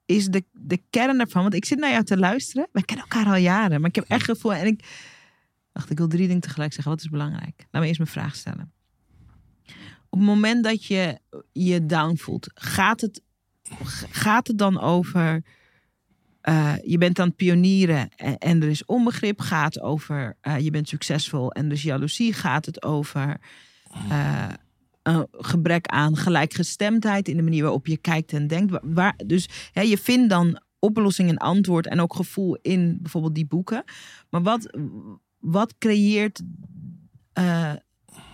[0.06, 1.42] is de, de kern ervan.
[1.42, 2.68] Want ik zit naar jou te luisteren.
[2.72, 3.80] Wij kennen elkaar al jaren.
[3.80, 4.54] Maar ik heb echt gevoel.
[4.54, 4.84] En ik.
[5.72, 6.92] Wacht, ik wil drie dingen tegelijk zeggen.
[6.92, 7.66] Wat is belangrijk?
[7.70, 8.72] Laat me eerst mijn vraag stellen.
[10.08, 11.18] Op het moment dat je
[11.52, 13.22] je down voelt, gaat het,
[14.10, 15.42] gaat het dan over.
[16.40, 18.08] eh, je bent aan het pionieren
[18.38, 19.40] en, er is onbegrip.
[19.40, 22.32] Gaat over eh, je bent succesvol en dus jaloezie.
[22.32, 23.40] Gaat het over
[24.08, 24.48] eh,
[25.02, 28.78] een gebrek aan gelijkgestemdheid in de manier waarop je kijkt en denkt.
[28.82, 33.46] Waar, dus hè, je vindt dan oplossing en antwoord en ook gevoel in bijvoorbeeld die
[33.46, 33.84] boeken.
[34.30, 34.76] Maar wat,
[35.38, 36.42] wat creëert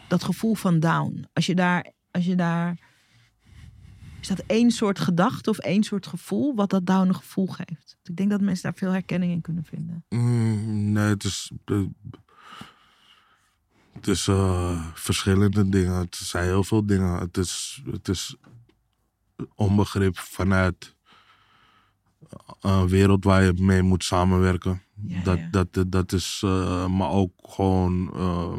[0.09, 1.24] dat gevoel van down?
[1.33, 2.91] Als je daar, als je daar.
[4.23, 7.97] Is dat één soort gedachte of één soort gevoel wat dat down een gevoel geeft?
[8.03, 10.05] Ik denk dat mensen daar veel herkenning in kunnen vinden.
[10.09, 11.51] Mm, nee, het is.
[11.64, 11.81] eh,
[13.93, 15.95] Het is eh, verschillende dingen.
[15.95, 17.18] Het zijn heel veel dingen.
[17.18, 18.37] Het is, het is
[19.55, 20.97] onbegrip vanuit
[22.61, 24.83] een wereld waar je mee moet samenwerken.
[25.07, 25.49] Ja, dat, ja.
[25.51, 28.57] Dat, dat is, eh, maar ook gewoon eh,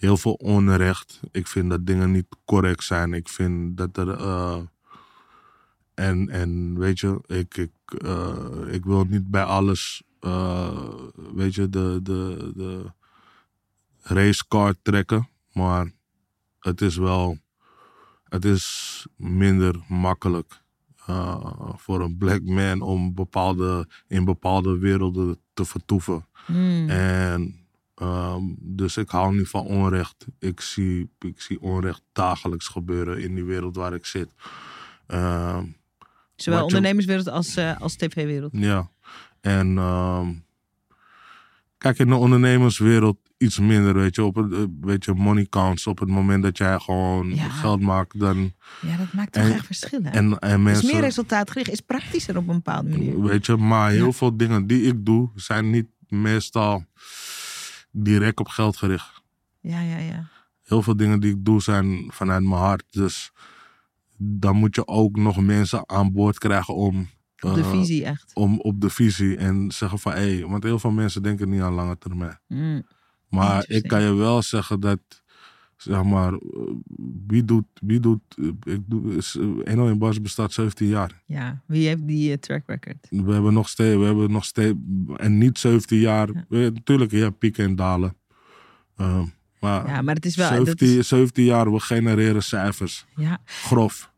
[0.00, 1.20] heel veel onrecht.
[1.30, 3.14] Ik vind dat dingen niet correct zijn.
[3.14, 4.08] Ik vind dat er.
[4.08, 4.58] eh,
[5.94, 10.88] en, en weet je, ik, ik, eh, ik wil niet bij alles, eh,
[11.34, 12.92] weet je, de, de, de
[14.02, 15.28] racecard trekken.
[15.52, 15.92] Maar
[16.58, 17.38] het is wel,
[18.24, 20.62] het is minder makkelijk
[21.76, 26.26] voor een black man om bepaalde, in bepaalde werelden te vertoeven.
[26.46, 26.88] Hmm.
[26.88, 27.59] En
[28.00, 30.26] ehm, dus ik hou niet van onrecht.
[30.38, 34.28] Ik zie, ik zie onrecht dagelijks gebeuren in die wereld waar ik zit.
[35.06, 35.64] Ehm,
[36.36, 38.52] Zowel ondernemerswereld als, eh, als tv-wereld.
[38.54, 38.90] ja.
[39.40, 40.28] En ehm,
[41.78, 44.24] kijk, in de ondernemerswereld iets minder, weet je.
[44.24, 45.86] Op het, eh, weet je, money counts.
[45.86, 47.48] Op het moment dat jij gewoon Ja.
[47.48, 48.52] geld maakt, dan...
[48.80, 50.02] Ja, dat maakt toch En- echt verschil.
[50.02, 50.10] Hè?
[50.10, 50.86] En, en is mensen...
[50.92, 53.22] meer resultaatgericht, is praktischer op een bepaalde manier.
[53.22, 54.12] Weet je, maar heel Ja.
[54.12, 56.84] veel dingen die ik doe, zijn niet meestal
[57.90, 59.22] direct op geld gericht.
[59.60, 60.28] Ja, ja, ja.
[60.62, 62.84] Heel veel dingen die ik doe zijn vanuit mijn hart.
[62.90, 63.32] Dus
[64.16, 67.08] dan moet je ook nog mensen aan boord krijgen om...
[67.40, 68.30] Op de eh, visie echt.
[68.34, 70.12] Om op de visie en zeggen van...
[70.12, 72.40] hé, hey, want heel veel mensen denken niet aan lange termijn.
[72.46, 72.82] Mm.
[73.28, 75.00] Maar ik kan je wel zeggen dat...
[75.82, 76.40] Zeg maar, eh,
[77.26, 77.64] wie doet...
[77.80, 81.22] Wie doet eh, ik doe, is, eh, Eno in Bas bestaat 17 jaar.
[81.26, 83.06] Ja, wie heeft die track record?
[83.10, 84.74] We hebben nog steeds, we hebben nog steeds,
[85.16, 86.28] en niet 17 jaar.
[86.48, 86.58] Ja.
[86.70, 88.16] Natuurlijk, ja, pieken en dalen.
[88.96, 89.24] Ehm,
[89.60, 90.50] maar Ja, maar het is wel...
[90.50, 93.06] dat 17, is- 17 jaar, we genereren cijfers.
[93.16, 94.10] ja, Grof.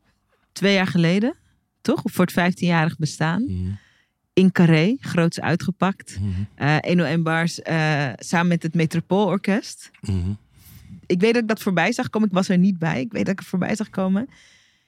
[0.51, 1.35] twee jaar geleden,
[1.81, 2.01] toch?
[2.03, 3.43] Voor het 15-jarig bestaan.
[3.43, 3.71] Mhm,
[4.33, 6.19] In Carré, groots uitgepakt.
[6.19, 9.91] mhm, Eh Eno en Bars eh, samen met het Metropoolorkest.
[10.01, 10.31] mhm.
[11.13, 12.27] Ik weet dat ik dat voorbij zag komen.
[12.27, 12.99] Ik was er niet bij.
[13.01, 14.27] Ik weet dat ik er voorbij zag komen.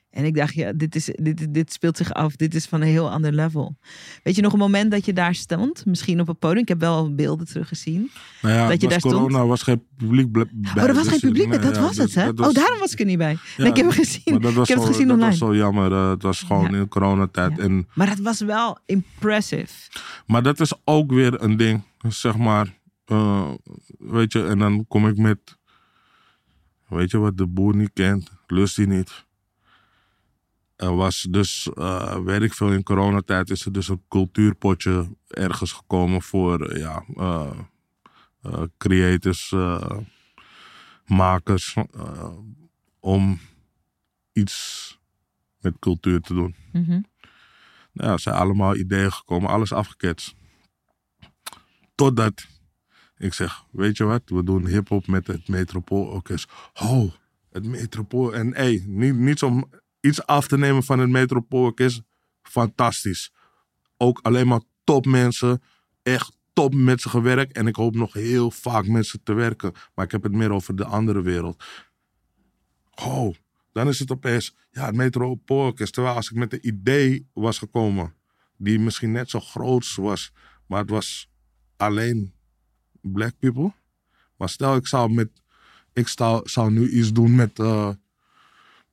[0.09, 2.36] En ik dacht, ja, dit, is, dit, dit speelt zich af.
[2.36, 3.78] Dit is van een heel ander level.
[4.23, 5.86] Weet je nog een moment dat je daar stond?
[5.86, 6.61] Misschien op het podium.
[6.61, 8.11] Ik heb wel beelden teruggezien.
[8.41, 9.13] Nou ja, Dat het je daar stond?
[9.15, 10.71] corona, was geen publiek bl- bij.
[10.84, 11.47] oh, er was dus, geen publiek.
[11.47, 12.26] nee, dat ja, was dus het, hè?
[12.26, 13.38] dat was- oh, daarom was ik er niet bij.
[13.57, 14.39] nee, ik heb hem gezien.
[14.41, 15.39] Dat was, ik heb zo, het gezien dat online.
[15.39, 15.91] was zo jammer.
[15.91, 17.59] eh, het was gewoon in coronatijd.
[17.59, 19.73] En Maar het was wel impressive.
[20.26, 22.73] Maar dat is ook weer een ding, zeg maar.
[23.05, 23.51] eh,
[23.97, 25.39] weet je, en dan kom ik met.
[26.88, 29.25] Weet je wat de boer niet kent, lust hij niet.
[30.75, 35.71] Er was dus, eh weet ik veel, in coronatijd is er dus een cultuurpotje ergens
[35.71, 37.59] gekomen voor, ja, eh,
[38.41, 39.53] eh, creators,
[41.05, 41.75] makers,
[42.99, 43.39] om
[44.33, 44.99] iets
[45.59, 46.55] met cultuur te doen.
[46.71, 47.01] Mhm.
[47.91, 50.36] Nou, er zijn allemaal ideeën gekomen, alles afgeketst.
[51.95, 52.47] Totdat
[53.18, 56.51] ik zeg, weet je wat, we doen hip-hop met het Metropoolorkest.
[56.74, 57.11] Oh,
[57.51, 58.34] het Metropool.
[58.34, 62.01] En hey, niet, niet om iets af te nemen van het Metropoolorkest,
[62.41, 63.34] fantastisch.
[63.97, 65.61] Ook alleen maar topmensen,
[66.03, 67.53] echt top met ze gewerkt.
[67.53, 69.74] En ik hoop nog heel vaak met ze te werken.
[69.93, 71.63] Maar ik heb het meer over de andere wereld.
[72.95, 73.36] Oh,
[73.72, 75.93] dan is het opeens, ja, het Metropoolorkest.
[75.93, 78.13] Terwijl als ik met een idee was gekomen,
[78.57, 80.32] die misschien net zo groot was,
[80.68, 81.30] maar het was
[81.78, 82.34] alleen
[83.14, 83.74] black people.
[84.38, 85.30] Maar stel, ik zou met,
[85.93, 87.89] ik zou, zou nu iets doen met, eh,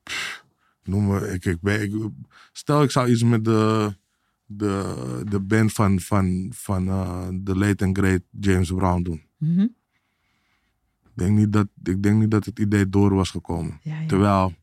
[0.03, 0.45] pff,
[0.85, 2.11] noem maar, ik, ik, ben, ik,
[2.53, 3.95] stel, ik zou iets met de,
[4.47, 9.23] de, de band van, van, van eh, de late and great James Brown doen.
[9.37, 9.67] Mhm.
[11.05, 13.81] Ik denk, niet dat, ik denk niet dat het idee door was gekomen.
[13.83, 14.07] Ja, ja.
[14.07, 14.55] Terwijl,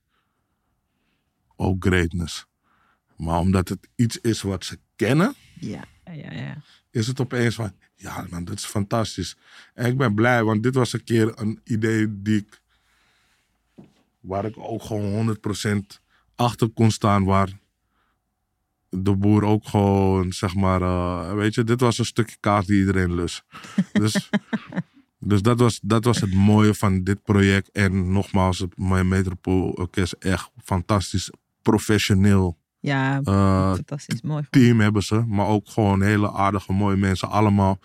[1.56, 2.46] ook greatness.
[3.18, 6.64] Maar omdat het iets is wat ze kennen, Ja, ja, ja.
[6.92, 9.38] Is het opeens van, ja man, dat is fantastisch.
[9.74, 12.62] En ik ben blij, want dit was een keer een idee die ik,
[14.20, 15.38] waar ik ook gewoon
[15.74, 15.86] 100%
[16.36, 17.60] achter kon staan waar
[18.90, 22.80] de boer ook gewoon, zeg maar, eh, weet je, dit was een stukje kaas die
[22.80, 23.44] iedereen lust.
[23.92, 24.30] dus
[25.20, 27.72] dus dat, was, dat was het mooie van dit project.
[27.72, 31.32] En nogmaals, het mijn Metropoolorkest echt fantastisch,
[31.62, 34.22] professioneel Ja, eh, fantastisch.
[34.22, 34.44] Mooi.
[34.50, 35.24] team hebben ze.
[35.28, 37.80] Maar ook gewoon hele aardige, mooie mensen allemaal.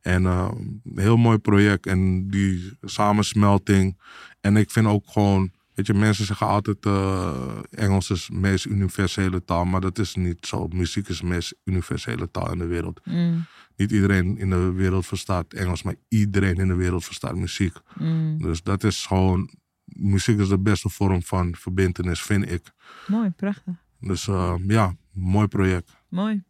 [0.00, 0.48] En eh,
[0.84, 1.86] een heel mooi project.
[1.86, 3.98] En die samensmelting.
[4.40, 8.64] En ik vind ook gewoon, weet je, mensen zeggen altijd eh, Engels is de meest
[8.64, 9.64] universele taal.
[9.64, 10.66] Maar dat is niet zo.
[10.68, 13.00] Muziek is de meest universele taal in de wereld.
[13.04, 13.44] Mm,
[13.76, 17.74] Niet iedereen in de wereld verstaat Engels, maar iedereen in de wereld verstaat muziek.
[17.98, 18.38] mm.
[18.38, 19.50] Dus dat is gewoon,
[19.84, 22.62] muziek is de beste vorm van verbindenis, vind ik.
[23.06, 23.74] Mooi, prachtig.
[24.00, 25.96] Dus eh, ja, mooi project.
[26.08, 26.42] Mooi.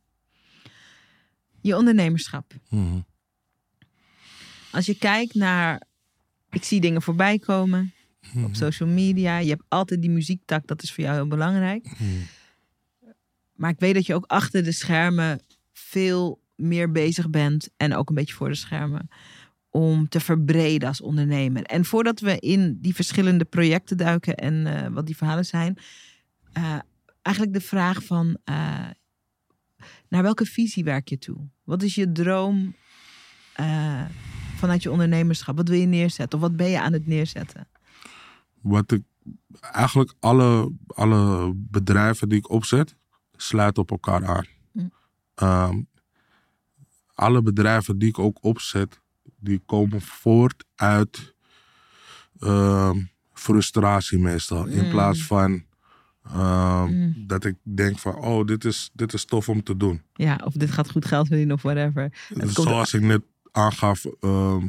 [1.61, 2.53] Je ondernemerschap.
[2.71, 3.01] Mhm.
[4.73, 5.83] Als je kijkt naar.
[6.51, 7.93] Ik zie dingen voorbij komen
[8.33, 8.45] Mhm.
[8.45, 9.39] op social media.
[9.39, 11.85] Je hebt altijd die muziektak, dat is voor jou heel belangrijk.
[11.85, 12.05] Mhm.
[13.53, 15.41] Maar ik weet dat je ook achter de schermen
[15.73, 17.69] veel meer bezig bent.
[17.77, 19.09] En ook een beetje voor de schermen.
[19.71, 21.63] Om te verbreden als ondernemer.
[21.63, 25.77] En voordat we in die verschillende projecten duiken en eh, wat die verhalen zijn.
[26.53, 26.79] eh,
[27.29, 28.39] eigenlijk de vraag van.
[28.45, 28.87] eh,
[30.09, 31.49] naar welke visie werk je toe?
[31.65, 32.75] Wat is je droom
[33.53, 34.05] eh,
[34.57, 35.57] vanuit je ondernemerschap?
[35.57, 36.39] Wat wil je neerzetten?
[36.39, 37.69] Of wat ben je aan het neerzetten?
[38.61, 39.03] Wat ik,
[39.61, 42.97] eigenlijk alle, alle bedrijven die ik opzet,
[43.37, 44.47] sluiten op elkaar aan.
[44.73, 44.91] Mm.
[45.35, 45.81] Ehm,
[47.15, 49.01] alle bedrijven die ik ook opzet,
[49.41, 51.35] die komen voort uit
[52.41, 52.99] ehm,
[53.33, 54.67] frustratie meestal.
[54.67, 54.91] In Mm.
[54.91, 55.65] plaats van
[56.33, 57.15] ehm, Mm.
[57.27, 60.03] dat ik denk van, oh, dit is, dit is tof om te doen.
[60.13, 62.03] Ja, of dit gaat goed geld verdienen of whatever.
[62.29, 63.23] Het komt- Zoals ik net
[63.53, 64.67] aangaf, ehm,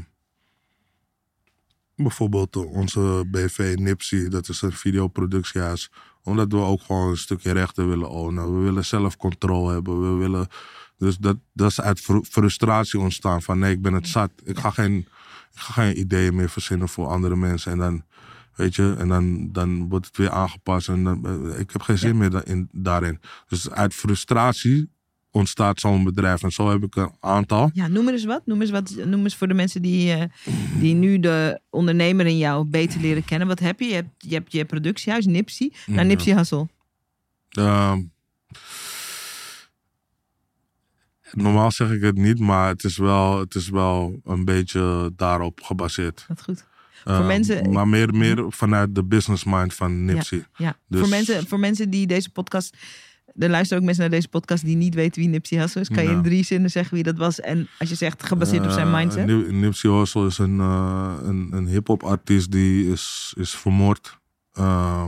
[1.95, 5.91] bijvoorbeeld onze BV Nipsey, dat is een videoproductiehuis.
[6.23, 8.53] Omdat we ook gewoon een stukje rechten willen ownen.
[8.57, 10.11] We willen zelf controle hebben.
[10.11, 10.47] We willen,
[10.97, 14.31] dus dat, dat is uit fru- frustratie ontstaan van nee, ik ben het zat.
[14.43, 14.97] Ik ga geen,
[15.53, 17.71] ik ga geen ideeën meer verzinnen voor andere mensen.
[17.71, 18.03] En dan,
[18.59, 20.89] weet je, en dan, dan wordt het weer aangepast.
[20.89, 23.19] En dan, eh, ik heb geen zin meer da- in, daarin.
[23.47, 24.89] Dus uit frustratie
[25.31, 26.43] ontstaat zo'n bedrijf.
[26.43, 27.69] En zo heb ik een aantal.
[27.73, 28.45] Ja, noem eens wat.
[28.45, 28.95] Noem eens, wat.
[29.05, 30.23] noem eens voor de mensen die, eh,
[30.79, 33.47] die nu de ondernemer in jou beter leren kennen.
[33.47, 33.85] Wat heb je?
[33.87, 35.71] Je hebt je, hebt je productiehuis, Nipsey.
[35.85, 36.05] Nou, Ja.
[36.05, 36.69] Nipsey Hassel.
[37.49, 38.01] Ehm,
[41.31, 45.61] normaal zeg ik het niet, maar het is wel, het is wel een beetje daarop
[45.61, 46.25] gebaseerd.
[46.27, 46.65] Wat goed.
[47.17, 50.45] Ehm, mensen- maar meer, meer vanuit de business mind van Nipsey.
[50.55, 52.77] Ja, Dus- voor, mensen, voor mensen die deze podcast...
[53.37, 55.87] Er luisteren ook mensen naar deze podcast die niet weten wie Nipsey Hussle is.
[55.89, 56.15] Kan je Ja.
[56.15, 57.39] in drie zinnen zeggen wie dat was?
[57.39, 59.25] En als je zegt gebaseerd op zijn Eh, mindset.
[59.25, 64.17] Nip- Nipsey Hussle is een, eh, een, een hip-hop artiest die is, is vermoord.
[64.53, 65.05] eh,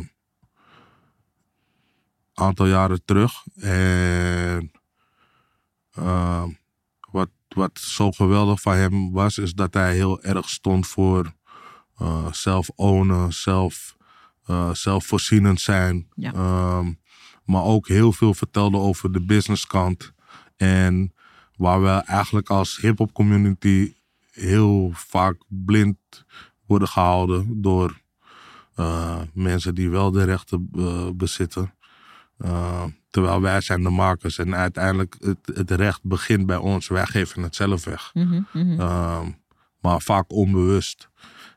[2.33, 3.31] aantal jaren terug.
[3.55, 4.71] En
[7.11, 11.33] wat, wat zo geweldig van hem was, is dat hij heel erg stond voor
[12.31, 13.95] zelf ownen, zelf,
[14.45, 16.07] eh, zelfvoorzienend zijn.
[16.15, 16.33] Ja.
[16.33, 16.91] Ehm,
[17.45, 20.13] maar ook heel veel vertelde over de businesskant.
[20.57, 21.13] En
[21.55, 23.93] waar we eigenlijk als hip-hop community
[24.31, 25.97] heel vaak blind
[26.65, 27.99] worden gehouden door
[28.75, 31.73] eh, mensen die wel de rechten eh, bezitten.
[32.37, 36.87] Eh, terwijl wij zijn de makers en uiteindelijk het, het recht begint bij ons.
[36.87, 38.11] Wij geven het zelf weg.
[38.13, 38.79] Mhm, mhm.
[38.79, 39.31] Ehm,
[39.81, 41.09] maar vaak onbewust.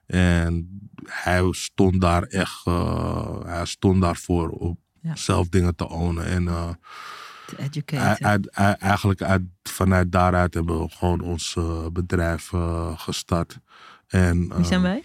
[0.07, 5.17] En hij stond daar echt, eh, hij stond daarvoor Ja.
[5.17, 6.25] zelf dingen te ownen.
[6.25, 8.27] En Te uit, educaten.
[8.27, 12.51] uit- uit- eigenlijk uit, vanuit daaruit hebben we gewoon ons eh, bedrijf
[12.97, 13.59] gestart.
[14.07, 15.03] En, Wie zijn wij?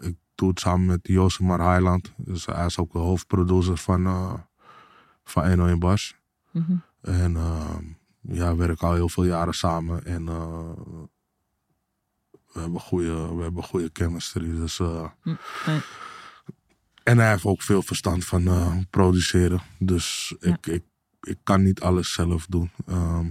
[0.00, 2.12] ik doe het samen met Josemar Highland.
[2.16, 4.32] Dus hij is ook de hoofdproducer van, eh
[5.24, 6.14] van Eno in Bas.
[6.50, 6.72] Mhm.
[7.02, 7.76] En eh,
[8.20, 10.04] ja, we werken al heel veel jaren samen.
[10.04, 10.28] En
[12.56, 14.54] we hebben goede, we hebben goede chemistry.
[14.54, 15.80] Dus, eh, nee.
[17.02, 19.60] En hij heeft ook veel verstand van eh, produceren.
[19.78, 20.52] Dus Ja.
[20.52, 20.82] ik, ik,
[21.20, 22.70] ik kan niet alles zelf doen.
[22.86, 23.26] Ehm,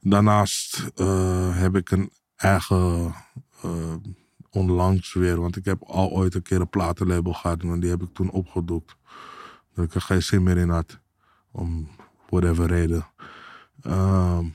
[0.00, 3.14] daarnaast eh, heb ik een eigen
[4.50, 5.40] onlangs weer.
[5.40, 7.62] Want ik heb al ooit een keer een platenlabel gehad.
[7.62, 8.96] Maar die heb ik toen opgedoekt.
[9.74, 10.98] Dat ik er geen zin meer in had.
[11.50, 11.88] Om
[12.28, 13.06] whatever reden.
[13.82, 14.46] Ehm,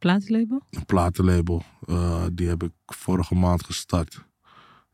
[0.00, 0.62] Platenlabel?
[0.70, 1.62] een platenlabel.
[1.86, 4.24] eh, die heb ik vorige maand gestart.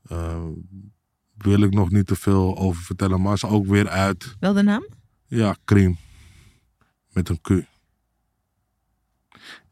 [0.08, 0.44] Eh,
[1.36, 4.36] wil ik nog niet te veel over vertellen, maar is ook weer uit.
[4.40, 4.86] Wel de naam?
[5.26, 5.96] Ja, Cream.
[7.12, 7.50] Met een Q.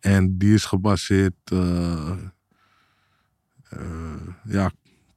[0.00, 1.34] En die is gebaseerd.
[1.44, 2.16] eh,
[4.44, 4.70] ja,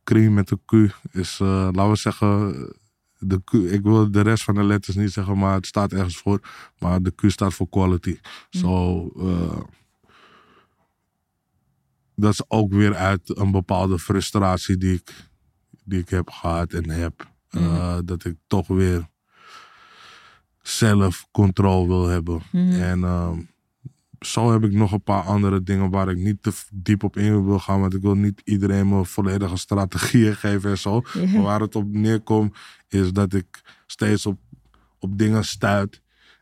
[0.03, 0.72] Cream met een Q
[1.11, 2.53] is, laten we zeggen.
[3.20, 6.18] De Q, ik wil de rest van de letters niet zeggen, maar het staat ergens
[6.18, 6.39] voor.
[6.80, 8.20] Maar de Q staat voor quality.
[8.49, 9.59] Zo, eh,
[12.20, 15.30] dat is ook weer uit een bepaalde frustratie die ik,
[15.84, 17.28] die ik heb gehad en heb.
[17.49, 19.07] Eh, Dat ik toch weer
[20.61, 22.41] zelf controle wil hebben.
[22.80, 23.39] En ehm,
[24.20, 27.45] zo heb ik nog een paar andere dingen waar ik niet te diep op in
[27.45, 27.80] wil gaan.
[27.80, 31.01] Want ik wil niet iedereen mijn volledige strategieën geven en zo.
[31.34, 32.55] Maar waar het op neerkomt
[32.88, 34.39] is dat ik steeds op,
[34.99, 36.01] op dingen stuit.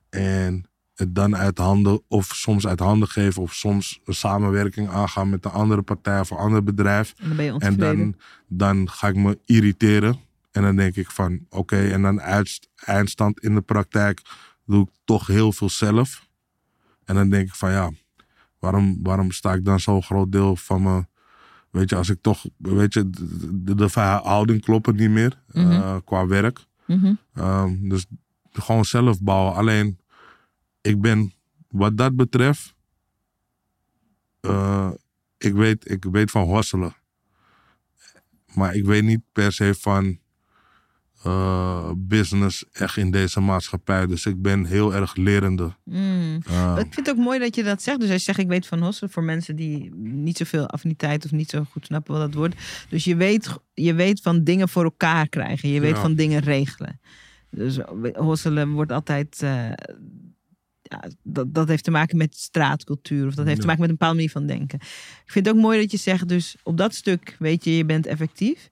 [0.10, 3.42] En het dan uit handen, of soms uit handen geven.
[3.42, 7.14] Of soms een samenwerking aangaan met een andere partij of een ander bedrijf.
[7.18, 8.16] En dan ben je En dan,
[8.48, 10.20] dan ga ik me irriteren.
[10.52, 14.22] En dan denk ik van, oké, en dan uit, eindstand in de praktijk
[14.66, 16.28] doe ik toch heel veel zelf.
[17.06, 17.92] En dan denk ik van, ja,
[18.60, 21.06] waarom, waarom sta ik dan zo'n groot deel van me...
[21.70, 25.72] Weet je, als ik toch, weet je, de, de, verhouding klopt het niet meer Mhm.
[25.72, 26.66] eh, qua werk.
[26.86, 27.14] Mhm.
[27.34, 28.06] Ehm, dus
[28.52, 29.56] gewoon zelf bouwen.
[29.56, 30.00] Alleen,
[30.86, 31.34] ik ben,
[31.68, 32.74] wat dat betreft,
[34.42, 34.92] eh,
[35.38, 36.96] ik, weet, ik weet van hosselen.
[38.54, 40.20] Maar ik weet niet per se van
[41.24, 44.06] eh, business echt in deze maatschappij.
[44.06, 45.76] Dus ik ben heel erg lerende.
[45.84, 46.40] Mm.
[46.48, 48.00] Eh, Ik vind het ook mooi dat je dat zegt.
[48.00, 51.50] Dus hij zegt, ik weet van hosselen voor mensen die niet zoveel affiniteit of niet
[51.50, 52.56] zo goed snappen wat dat wordt.
[52.90, 55.70] Dus je weet, je weet van dingen voor elkaar krijgen.
[55.70, 56.02] Je weet Ja.
[56.02, 57.00] van dingen regelen.
[57.50, 57.78] Dus
[58.14, 59.44] hosselen wordt altijd...
[60.90, 63.28] ja, dat, dat heeft te maken met straatcultuur.
[63.28, 64.80] Of dat heeft te maken met een bepaalde manier van denken.
[65.26, 67.86] Ik vind het ook mooi dat je zegt, dus op dat stuk weet je, je
[67.86, 68.70] bent effectief.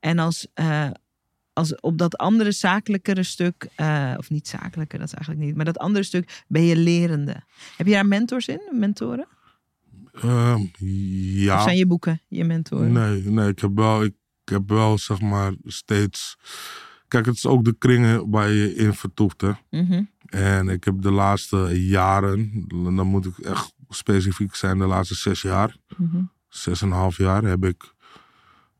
[0.00, 0.90] En als, eh,
[1.52, 5.64] als op dat andere zakelijkere stuk, eh, of niet zakelijke, dat is eigenlijk niet, maar
[5.64, 7.36] dat andere stuk ben je lerende.
[7.76, 9.26] Heb je daar mentors in, mentoren?
[10.12, 11.62] ehm, Of ja.
[11.62, 12.92] zijn je boeken je mentoren?
[12.92, 14.14] Nee, nee ik, heb wel, ik
[14.44, 16.36] heb wel zeg maar steeds.
[17.08, 19.40] Kijk, het is ook de kringen waar je in vertoeft.
[19.40, 19.50] Hè?
[19.70, 20.02] Mhm.
[20.26, 25.42] En ik heb de laatste jaren, dan moet ik echt specifiek zijn, de laatste zes
[25.42, 26.22] jaar, Mhm.
[26.48, 27.94] zes en een half jaar, heb ik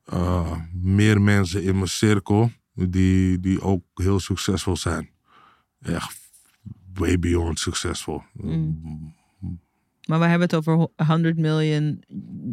[0.04, 5.10] eh, meer mensen in mijn cirkel die, die ook heel succesvol zijn.
[5.80, 6.18] Echt
[6.94, 8.22] way beyond succesvol.
[10.06, 12.02] Maar we hebben het over 100 miljoen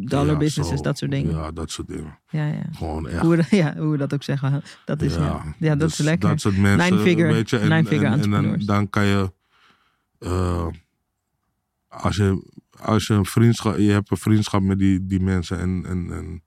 [0.06, 0.82] dollar Ja, businesses, zo.
[0.82, 1.30] dat soort dingen.
[1.34, 2.18] Ja, dat soort dingen.
[2.28, 2.62] Ja, ja.
[2.72, 3.20] Gewoon echt.
[3.20, 4.62] Hoe, we, ja, hoe we dat ook zeggen.
[4.84, 5.54] Dat is, ja.
[5.58, 6.28] Ja, dat dus is lekker.
[6.28, 9.32] Dat soort mensen, weet je, en, nine-figure en, en dan, dan kan je,
[10.18, 10.66] eh,
[11.88, 15.84] als je, als je een vriendschap, je hebt een vriendschap met die, die mensen en,
[15.86, 16.42] en, en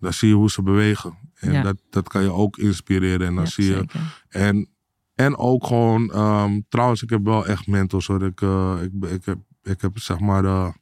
[0.00, 1.18] dan zie je hoe ze bewegen.
[1.34, 1.62] En Ja.
[1.62, 4.00] dat, dat kan je ook inspireren en dan Ja, zie je, zeker.
[4.28, 4.68] en,
[5.14, 8.22] en ook gewoon, ehm, trouwens, ik heb wel echt mentors hoor.
[8.24, 8.76] Ik, eh,
[9.10, 10.74] ik, heb, ik heb zeg maar,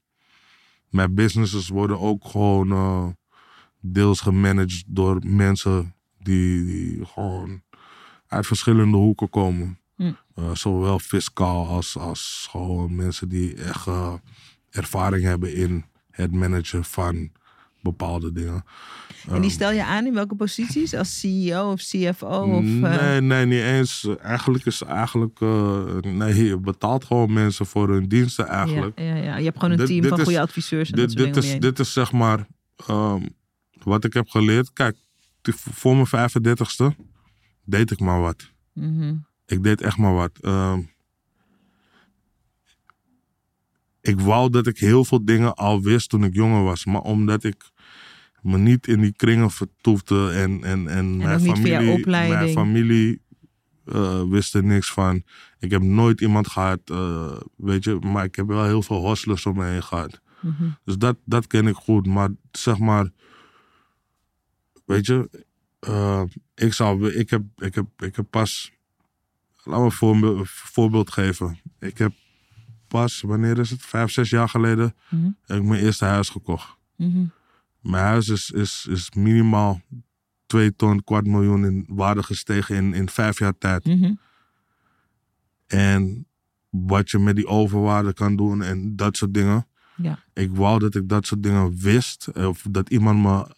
[0.91, 3.07] mijn businesses worden ook gewoon eh,
[3.81, 7.63] deels gemanaged door mensen die, die gewoon
[8.27, 9.79] uit verschillende hoeken komen.
[9.97, 10.13] Hm.
[10.35, 14.15] Eh, zowel fiscaal als, als gewoon mensen die echt eh,
[14.71, 17.31] ervaring hebben in het managen van
[17.83, 18.65] bepaalde dingen.
[19.31, 20.95] En die stel je aan in welke posities?
[20.95, 22.27] Als CEO of CFO?
[22.27, 24.07] Of, eh, Nee, nee, niet eens.
[24.23, 25.41] Eigenlijk is eigenlijk.
[25.41, 28.99] eh, nee, je betaalt gewoon mensen voor hun diensten eigenlijk.
[28.99, 29.37] ja, ja, ja.
[29.37, 31.35] Je hebt gewoon een Dit- team dit van is- goede adviseurs en dat Dit, soort
[31.35, 32.47] dit, is, dit is zeg maar.
[32.87, 33.27] ehm,
[33.83, 34.73] wat ik heb geleerd.
[34.73, 34.97] Kijk,
[35.53, 36.97] voor mijn 35ste
[37.65, 38.51] deed ik maar wat.
[38.73, 39.15] Mhm.
[39.47, 40.39] Ik deed echt maar wat.
[40.41, 40.81] Ehm,
[44.01, 46.85] ik wou dat ik heel veel dingen al wist toen ik jonger was.
[46.85, 47.71] Maar omdat ik
[48.47, 53.21] me niet in die kringen vertoefde en, en, en, mijn, familie, mijn familie
[53.85, 55.23] eh, wist er niks van.
[55.59, 59.47] Ik heb nooit iemand gehad, eh, weet je, maar ik heb wel heel veel hostlers
[59.47, 60.21] om me heen gehad.
[60.41, 60.65] Mhm.
[60.85, 62.07] Dus dat, dat ken ik goed.
[62.07, 63.11] Maar zeg maar,
[64.85, 65.45] weet je,
[65.79, 66.23] eh,
[66.55, 68.73] ik, zou, ik, heb, ik, heb, ik heb pas,
[69.65, 71.59] laat me een voorbeeld, voorbeeld geven.
[71.79, 72.13] Ik heb
[72.89, 75.31] pas, wanneer is het, vijf, zes jaar geleden, Mhm.
[75.45, 76.77] heb ik mijn eerste huis gekocht.
[76.97, 77.25] Mhm.
[77.87, 79.81] Mijn huis is, is, is minimaal
[80.47, 83.85] twee ton, kwart miljoen in waarde gestegen in, in vijf jaar tijd.
[83.85, 84.13] Mhm.
[85.67, 86.27] En
[86.71, 89.67] wat je met die overwaarde kan doen en dat soort dingen.
[89.97, 90.19] Ja.
[90.33, 92.33] Ik wou dat ik dat soort dingen wist.
[92.33, 93.55] Of dat iemand me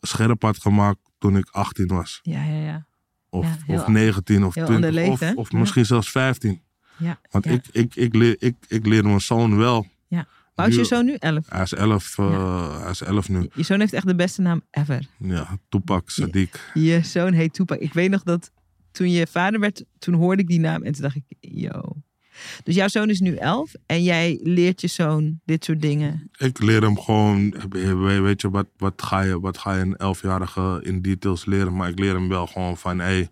[0.00, 2.20] scherp had gemaakt toen ik 18 was.
[2.22, 2.86] ja, ja, ja.
[3.28, 4.88] Of, Ja, of 19 of heel 20.
[4.88, 6.62] ander leven, of of misschien zelfs 15.
[6.96, 7.20] ja.
[7.30, 9.86] Want ik, ik, ik, leer, ik, ik leer mijn zoon wel.
[10.54, 11.14] Hoe oud is je zoon nu?
[11.18, 11.44] Elf.
[11.48, 13.48] Hij is 11, eh, hij is 11 nu.
[13.54, 15.06] Je zoon heeft echt de beste naam ever.
[15.18, 16.72] Ja, Tupac Sadiq.
[16.74, 17.78] Je zoon heet Tupac.
[17.78, 18.50] Ik weet nog dat
[18.90, 22.02] toen je vader werd, toen hoorde ik die naam en toen dacht ik, yo.
[22.64, 26.30] Dus jouw zoon is nu elf en jij leert je zoon dit soort dingen.
[26.38, 27.54] Ik leer hem gewoon,
[28.22, 31.76] weet je, wat, wat, ga je, wat ga je een elfjarige in details leren?
[31.76, 33.26] Maar ik leer hem wel gewoon van, hé,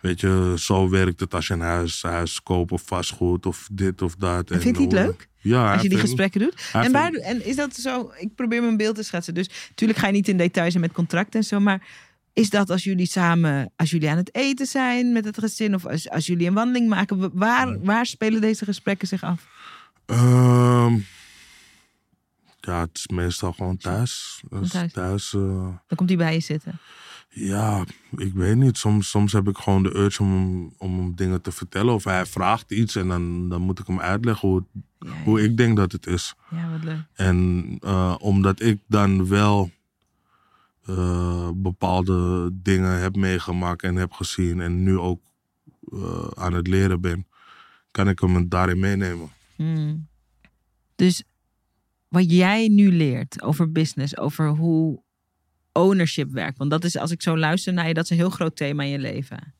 [0.00, 4.02] Weet je, zo werkt het als je een huis, huis koopt of vastgoed of dit
[4.02, 4.50] of dat.
[4.50, 5.28] En vindt hij het leuk?
[5.40, 6.70] Ja, Als je die gesprekken doet.
[6.72, 8.12] En, waar, en is dat zo?
[8.18, 9.34] Ik probeer mijn beeld te schetsen.
[9.34, 11.60] Dus natuurlijk ga je niet in details en met contracten en zo.
[11.60, 11.86] Maar
[12.32, 15.86] is dat als jullie samen, als jullie aan het eten zijn met het gezin of
[15.86, 19.46] als, als jullie een wandeling maken, wa- waar, waar spelen deze gesprekken zich af?
[20.06, 20.94] Ehm,
[22.60, 24.42] ja, het is meestal gewoon thuis.
[24.50, 24.92] Dus thuis.
[24.92, 25.40] thuis eh,
[25.86, 26.78] Dan komt hij bij je zitten.
[27.38, 27.84] Ja,
[28.16, 28.78] ik weet niet.
[28.78, 31.94] Soms, soms heb ik gewoon de urge om, hem- om hem dingen te vertellen.
[31.94, 35.22] Of hij vraagt iets en dan, dan moet ik hem uitleggen hoe, het- Ja, ja.
[35.22, 36.34] hoe ik denk dat het is.
[36.50, 37.04] ja wat leuk.
[37.14, 39.70] En eh, omdat ik dan wel
[40.86, 45.20] eh, bepaalde dingen heb meegemaakt en heb gezien en nu ook
[45.92, 47.26] eh, aan het leren ben,
[47.90, 49.28] kan ik hem daarin meenemen.
[49.56, 50.06] Hmm.
[50.94, 51.22] Dus
[52.08, 55.02] wat jij nu leert over business, over hoe
[55.76, 56.58] ownership werkt.
[56.58, 58.82] Want dat is, als ik zo luister naar je, dat is een heel groot thema
[58.82, 59.54] in je leven.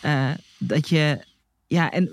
[0.00, 1.24] Eh, dat je,
[1.66, 2.10] ja, en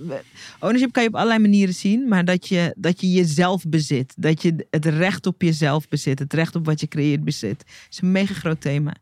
[0.59, 4.13] ownership kan je op allerlei manieren zien, maar dat je, dat je jezelf bezit.
[4.17, 7.63] Dat je het recht op jezelf bezit, het recht op wat je creëert bezit.
[7.89, 8.95] is een mega groot thema.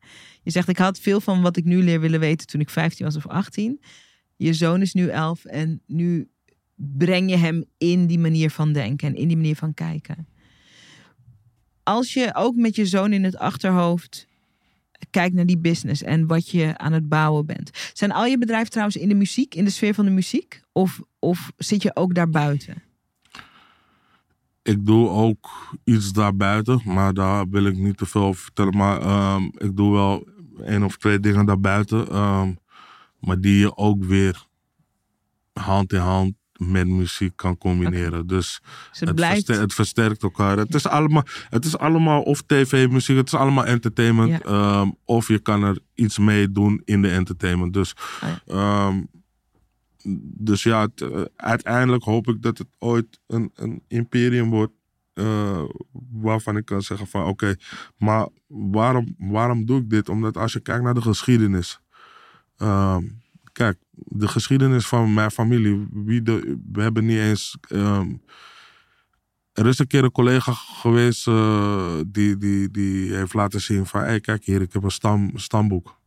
[0.43, 3.05] Je zegt, ik had veel van wat ik nu leer willen weten toen ik 15
[3.05, 3.81] was of 18.
[4.35, 6.29] Je zoon is nu 11 en nu
[6.75, 10.27] breng je hem in die manier van denken en in die manier van kijken.
[11.83, 14.26] Als je ook met je zoon in het achterhoofd
[15.09, 17.69] kijkt naar die business en wat je aan het bouwen bent.
[17.93, 20.61] Zijn al je bedrijven trouwens in de muziek, in de sfeer van de muziek?
[20.71, 22.83] Of, of zit je ook daarbuiten?
[24.63, 28.77] Ik doe ook iets daarbuiten, maar daar wil ik niet te veel over vertellen.
[28.77, 30.27] Maar ehm, ik doe wel
[30.63, 32.07] één of twee dingen daarbuiten.
[32.07, 32.53] ehm,
[33.19, 34.45] maar die je ook weer
[35.53, 38.27] hand in hand met muziek kan combineren.
[38.27, 39.35] Dus Dus het het, blijft.
[39.35, 40.57] verster- het versterkt elkaar.
[40.57, 44.29] Het is, allemaal, het is allemaal of tv-muziek, het is allemaal entertainment.
[44.29, 44.39] Ja.
[44.39, 47.73] ehm, of je kan er iets mee doen in de entertainment.
[47.73, 47.93] Dus,
[48.23, 48.41] Oh ja.
[48.53, 49.01] ehm,
[50.23, 54.73] dus ja, het, eh, uiteindelijk hoop ik dat het ooit een, een imperium wordt.
[55.13, 55.63] eh,
[56.11, 57.55] waarvan ik kan zeggen van oké,
[57.97, 60.09] maar waarom, waarom doe ik dit?
[60.09, 61.79] Omdat als je kijkt naar de geschiedenis.
[62.57, 63.03] ehm,
[63.51, 65.87] kijk, de geschiedenis van mijn familie.
[65.91, 67.57] Wie de, we hebben niet eens.
[67.69, 68.13] ehm,
[69.53, 74.03] er is een keer een collega geweest eh, die, die, die heeft laten zien van...
[74.03, 75.99] Hé, kijk hier, ik heb een stam, stamboek.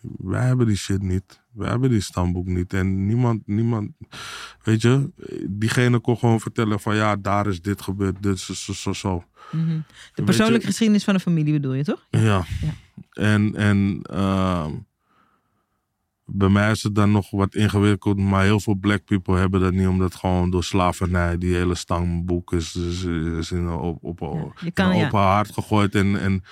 [0.00, 1.40] Wij hebben die shit niet.
[1.52, 2.72] Wij hebben die stamboek niet.
[2.72, 3.90] En niemand, niemand...
[4.62, 5.10] Weet je,
[5.48, 6.96] diegene kon gewoon vertellen van...
[6.96, 9.24] Ja, daar is dit gebeurd, dit is zo, zo, zo.
[9.52, 9.80] Mhm.
[10.14, 12.06] De persoonlijke geschiedenis van een familie bedoel je toch?
[12.10, 12.44] Ja.
[12.60, 12.74] Ja.
[13.10, 14.72] En, en ehm,
[16.26, 19.72] bij mij is het dan nog wat ingewikkeld, maar heel veel black people hebben dat
[19.72, 24.20] niet, omdat gewoon door slavernij die hele stamboek is, is, is in, op, op,
[24.74, 25.94] Ja, in open haard gegooid.
[25.94, 26.44] En, en,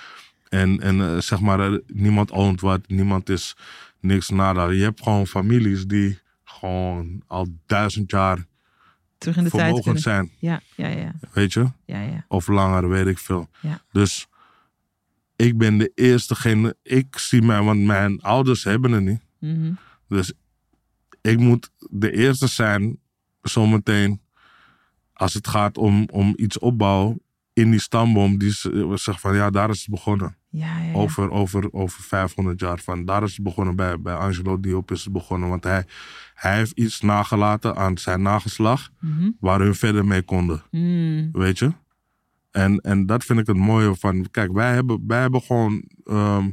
[0.49, 3.55] en, en eh, zeg maar, er- niemand oont wat, niemand is
[3.99, 4.69] niks nada.
[4.69, 8.45] Je hebt gewoon families die gewoon al duizend jaar
[9.17, 11.65] Terug in de tijd vermogend zijn, Ja, ja, ja, weet je?
[11.85, 12.25] ja, ja.
[12.27, 13.49] Of langer, weet ik veel.
[13.61, 13.81] Ja.
[13.91, 14.27] Dus
[15.35, 16.75] ik ben de eerste gene.
[16.83, 19.21] Ik zie mij, want mijn ouders hebben het niet.
[19.45, 19.71] Mhm.
[20.07, 20.33] Dus
[21.21, 22.99] ik moet de eerste zijn,
[23.41, 24.21] zometeen,
[25.13, 27.19] als het gaat om, om iets opbouwen
[27.53, 28.37] in die stamboom.
[28.37, 28.51] Die
[28.93, 30.35] zegt van ja, daar is het begonnen.
[30.49, 30.93] Ja, ja, ja.
[30.93, 32.79] Over, over, over 500 jaar.
[32.79, 35.49] Van, daar is het begonnen bij, bij Angelo Diop is het begonnen.
[35.49, 35.85] Want hij,
[36.33, 39.29] hij heeft iets nagelaten aan zijn nageslag Mhm.
[39.39, 40.63] waar hun verder mee konden.
[40.71, 41.29] Mm.
[41.31, 41.71] Weet je?
[42.51, 44.27] En, en dat vind ik het mooie van.
[44.31, 45.83] Kijk, wij hebben, wij hebben gewoon.
[46.05, 46.49] ehm,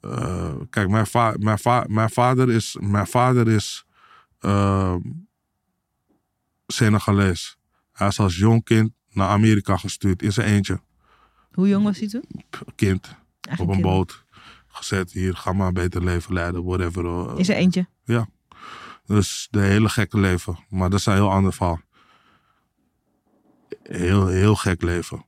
[0.00, 2.76] eh, kijk, mijn, va mijn, va mijn vader is.
[2.80, 3.84] Mijn vader is.
[4.38, 5.00] ehm
[6.66, 7.56] Senegalees.
[7.92, 10.80] Hij is als jong kind naar Amerika gestuurd in zijn eentje.
[11.52, 12.24] Hoe jong was hij toen?
[12.74, 13.14] Kind
[13.50, 13.80] op een kind.
[13.82, 14.24] boot.
[14.66, 17.04] Gezet hier, ga maar een beter leven leiden, whatever.
[17.04, 17.32] eh.
[17.38, 17.86] In zijn eentje?
[19.06, 20.58] Dus de hele gekke leven.
[20.68, 21.80] Maar dat is een heel ander verhaal.
[23.82, 25.24] Heel, heel gek leven.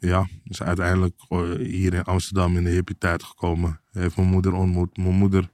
[0.00, 3.80] Ja, dus uiteindelijk eh, hier in Amsterdam in de hippie tijd gekomen.
[3.92, 4.96] Heeft mijn moeder ontmoet.
[4.96, 5.50] Mijn moeder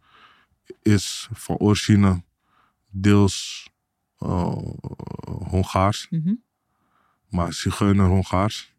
[0.83, 2.23] is van origine
[2.91, 3.69] deels
[4.19, 4.57] eh,
[5.27, 6.35] Hongaars, Mhm.
[7.29, 8.75] maar Zigeuner Hongaars.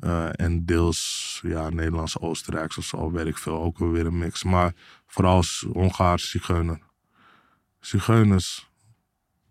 [0.00, 3.62] Eh, en deels ja, Nederlands Oostenrijks of zo, weet ik veel.
[3.62, 4.42] Ook weer een mix.
[4.42, 4.74] Maar
[5.06, 6.80] vooral Hongaars Zigeuner.
[7.80, 8.70] Zigeuners,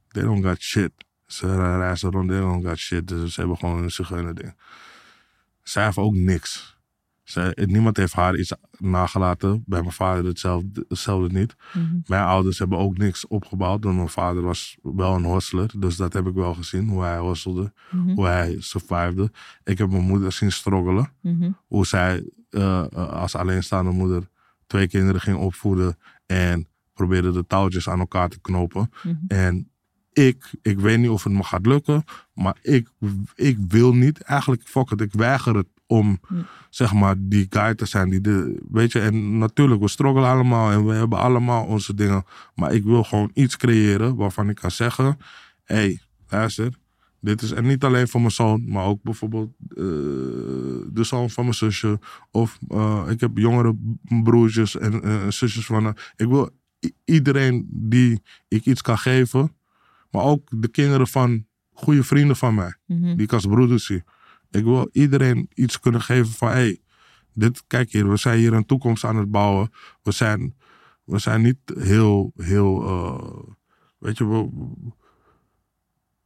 [0.08, 0.92] they don't got shit.
[1.32, 3.08] Ze reizen rond, don't got shit.
[3.08, 4.54] Dus ze hebben gewoon een Zigeuner ding.
[5.64, 6.80] Zij heeft ook niks.
[7.24, 9.64] Zij, niemand heeft haar iets nagelaten.
[9.66, 11.56] Bij mijn vader hetzelfde, hetzelfde niet.
[11.74, 12.00] Mhm.
[12.06, 13.84] Mijn ouders hebben ook niks opgebouwd.
[13.84, 15.72] Want mijn vader was wel een hustler.
[15.78, 16.90] Dus dat heb ik wel gezien.
[16.90, 17.74] Hoe hij hustelde.
[17.92, 18.10] Mhm.
[18.10, 19.32] Hoe hij survivede.
[19.64, 21.12] Ik heb mijn moeder zien struggelen.
[21.22, 21.52] Mhm.
[21.68, 24.30] Hoe zij eh, als alleenstaande moeder
[24.68, 28.90] twee kinderen ging opvoeden en probeerde de touwtjes aan elkaar te knopen.
[29.28, 29.71] En
[30.14, 32.04] ik, ik weet niet of het me gaat lukken,
[32.34, 32.90] maar ik,
[33.36, 34.22] ik wil niet.
[34.22, 36.46] Eigenlijk, fuck het, ik weiger het om, Ja.
[36.70, 38.10] zeg maar, die guy te zijn.
[38.10, 42.24] Die de, weet je, en natuurlijk, we struggelen allemaal en we hebben allemaal onze dingen.
[42.56, 45.18] Maar ik wil gewoon iets creëren waarvan ik kan zeggen:
[45.64, 46.00] hé, hey,
[46.30, 46.80] luister.
[47.24, 49.76] Dit is en niet alleen voor mijn zoon, maar ook bijvoorbeeld eh,
[50.94, 52.00] de zoon van mijn zusje.
[52.32, 53.76] Of eh, ik heb jongere
[54.24, 55.96] broertjes en eh, zusjes van.
[56.16, 56.50] ik wil
[57.06, 59.56] iedereen die ik iets kan geven,
[60.12, 63.16] maar ook de kinderen van goede vrienden van mij, Mhm.
[63.16, 64.04] die ik als broeders zie.
[64.50, 66.80] Ik wil iedereen iets kunnen geven van, hé, hey,
[67.34, 69.72] dit, kijk hier, we zijn hier een toekomst aan het bouwen.
[70.04, 70.56] We zijn,
[71.04, 73.54] we zijn niet heel, heel, eh,
[73.98, 74.50] weet je, we,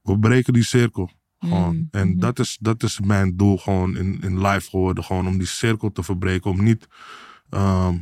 [0.01, 1.09] we breken die cirkel.
[1.39, 1.75] Gewoon.
[1.75, 2.19] Mm, En mhm.
[2.19, 5.03] dat, is, dat is mijn doel gewoon in, in life geworden.
[5.03, 6.51] Gewoon om die cirkel te verbreken.
[6.51, 6.87] Om niet
[7.49, 7.97] ehm,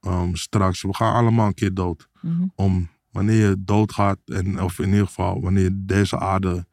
[0.00, 2.08] ehm, straks, we gaan allemaal een keer dood.
[2.22, 2.44] Mhm.
[2.54, 6.66] Om wanneer je doodgaat, en, of in ieder geval wanneer je deze aarde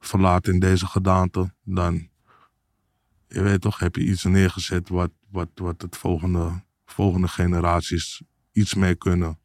[0.00, 2.08] verlaat in deze gedaante, dan,
[3.28, 8.74] je weet toch, heb je iets neergezet wat, wat, wat het volgende, volgende generaties iets
[8.74, 9.38] mee kunnen.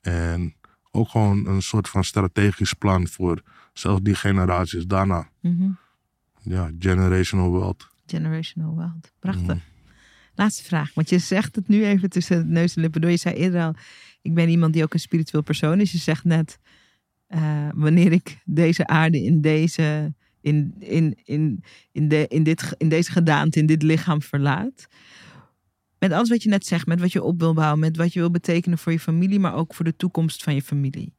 [0.00, 0.54] En
[0.90, 3.42] ook gewoon een soort van strategisch plan voor
[3.72, 5.28] zelfs die generaties daarna.
[5.40, 5.70] Mhm.
[6.42, 7.88] Ja, generational wealth.
[8.06, 9.12] Generational wealth.
[9.18, 9.46] Prachtig.
[9.46, 9.68] Mhm.
[10.34, 13.10] Laatste vraag, want je zegt het nu even tussen neus en lippen door.
[13.10, 13.74] Je zei eerder al,
[14.22, 15.92] ik ben iemand die ook een spiritueel persoon is.
[15.92, 16.58] Je zegt net,
[17.26, 22.88] eh, wanneer ik deze aarde in deze, in, in, in, in, de, in, dit, in
[22.88, 24.88] deze gedaante, in dit lichaam verlaat.
[25.98, 28.20] Met alles wat je net zegt, met wat je op wil bouwen, met wat je
[28.20, 31.14] wil betekenen voor je familie, maar ook voor de toekomst van je familie.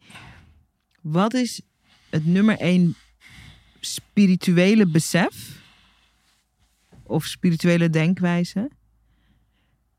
[1.02, 1.62] Wat is
[2.10, 2.96] het nummer één
[3.80, 5.62] spirituele besef
[7.04, 8.70] of spirituele denkwijze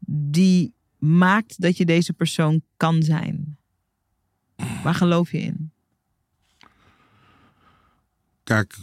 [0.06, 3.58] die maakt dat je deze persoon kan zijn?
[4.82, 5.72] Waar geloof je in?
[8.42, 8.78] Kijk,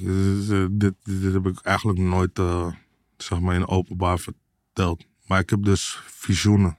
[0.71, 2.73] dit, dit heb ik eigenlijk nooit eh,
[3.17, 5.05] zeg maar in openbaar verteld.
[5.25, 6.77] Maar ik heb dus visioenen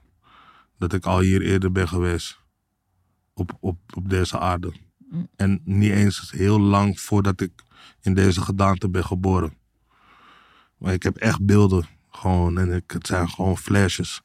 [0.77, 2.39] dat ik al hier eerder ben geweest
[3.33, 4.73] op, op, op deze aarde.
[4.97, 5.27] Mm.
[5.35, 7.51] En niet eens heel lang voordat ik
[8.01, 9.53] in deze gedaante ben geboren.
[10.77, 14.21] Maar ik heb echt beelden gewoon en ik, het zijn gewoon flashes.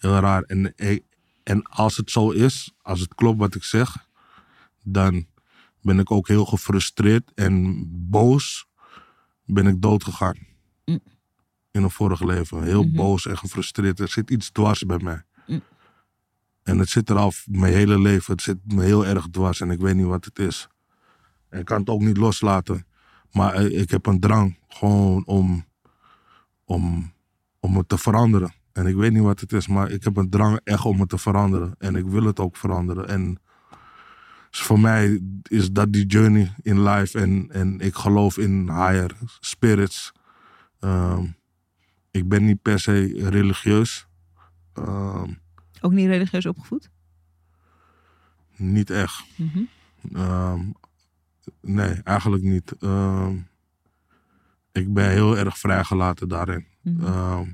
[0.00, 0.42] Heel raar.
[0.42, 1.04] En, ik-
[1.42, 4.08] en als het zo is, als het klopt wat ik zeg,
[4.82, 5.26] dan
[5.82, 8.66] ben ik ook heel gefrustreerd en boos
[9.44, 10.36] ben ik dood gegaan.
[10.84, 11.00] Mm.
[11.70, 12.62] In een vorig leven.
[12.62, 12.96] Heel Mhm.
[12.96, 14.00] boos en gefrustreerd.
[14.00, 15.22] Er zit iets dwars bij mij.
[15.46, 15.62] Mm.
[16.62, 18.32] En het zit er al mijn hele leven.
[18.32, 20.68] Het zit me heel erg dwars en ik weet niet wat het is.
[21.48, 22.86] En ik kan het ook niet loslaten.
[23.32, 25.64] Maar eh, ik heb een drang gewoon om,
[26.64, 27.12] om,
[27.60, 28.52] om het te veranderen.
[28.80, 31.08] En ik weet niet wat het is, maar ik heb een drang echt om het
[31.08, 31.74] te veranderen.
[31.78, 33.08] En ik wil het ook veranderen.
[33.08, 33.38] En
[34.50, 37.18] dus voor mij is dat die journey in life.
[37.18, 40.12] En, en ik geloof in higher spirits.
[40.78, 41.26] Ehm,
[42.10, 44.06] ik ben niet per se religieus.
[44.72, 45.32] Ehm,
[45.80, 46.90] Ook niet religieus opgevoed?
[48.56, 49.24] niet echt.
[49.36, 49.58] Mhm.
[50.12, 50.60] Ehm,
[51.60, 52.72] nee, eigenlijk niet.
[54.72, 56.66] Ik ben heel erg vrijgelaten daarin.
[56.82, 57.44] Mhm.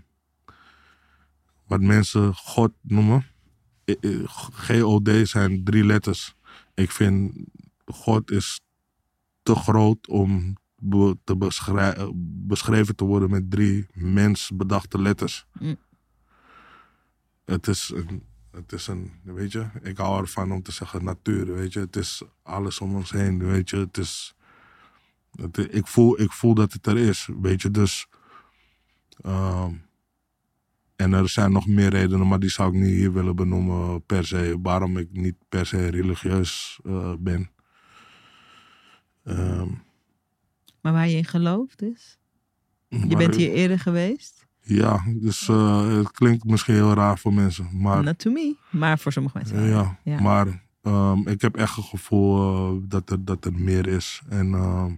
[1.67, 3.27] Wat mensen God noemen.
[3.91, 6.35] I- I- G-O-D zijn drie letters.
[6.75, 7.33] Ik vind
[7.85, 8.61] God is
[9.43, 10.57] te groot om
[11.25, 12.11] te beschrij-
[12.47, 15.47] beschreven te worden met drie mensbedachte letters.
[15.61, 15.77] Mm.
[17.45, 21.55] Het is een, het is een, weet je, ik hou ervan om te zeggen natuur,
[21.55, 21.81] weet je.
[21.81, 23.77] Het is alles om ons heen, weet je.
[23.77, 24.35] Het is,
[25.31, 27.71] het, ik, voel, ik voel dat het er is, weet je.
[27.71, 28.07] Dus,
[29.21, 29.75] ehm,
[30.97, 34.27] en er zijn nog meer redenen, maar die zou ik niet hier willen benoemen per
[34.27, 34.59] se.
[34.63, 37.51] Waarom ik niet per se religieus eh, ben.
[39.25, 39.69] Ehm,
[40.81, 42.19] Maar waar je in gelooft is?
[42.89, 44.47] Je bent hier eerder geweest?
[44.61, 47.69] Ja, dus eh, het klinkt misschien heel raar voor mensen.
[47.73, 48.57] Maar Not to me.
[48.71, 49.63] Maar voor sommige mensen
[50.05, 50.21] Ja.
[50.21, 54.23] maar ehm, ik heb echt het gevoel eh, dat, er, dat er meer is.
[54.29, 54.95] En ehm,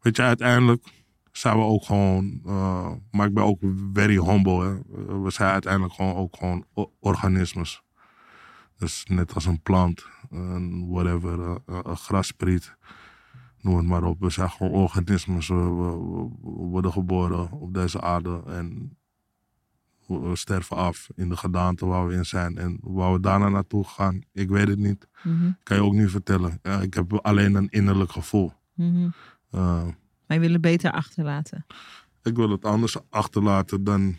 [0.00, 0.86] weet je, uiteindelijk
[1.38, 3.58] zijn we ook gewoon, eh, maar ik ben ook
[3.92, 4.64] very humble.
[4.64, 4.74] Hè.
[5.22, 6.64] We zijn uiteindelijk gewoon ook gewoon
[7.00, 7.82] organismes.
[8.76, 12.76] Dus net als een plant, een whatever, eh, een graspriet,
[13.60, 14.20] noem het maar op.
[14.20, 15.48] We zijn gewoon organismes.
[15.48, 18.96] We, we- we- we worden geboren op deze aarde en
[20.06, 22.58] we, sterven af in de gedaante waar we in zijn.
[22.58, 25.08] En waar we daarna naartoe gaan, ik weet het niet.
[25.22, 26.60] Mhm, Kan je ook niet vertellen.
[26.82, 28.52] Ik heb alleen een innerlijk gevoel.
[29.50, 29.94] Eh, Maar
[30.26, 31.66] je wil het beter achterlaten.
[32.22, 34.16] ik wil het anders achterlaten dan.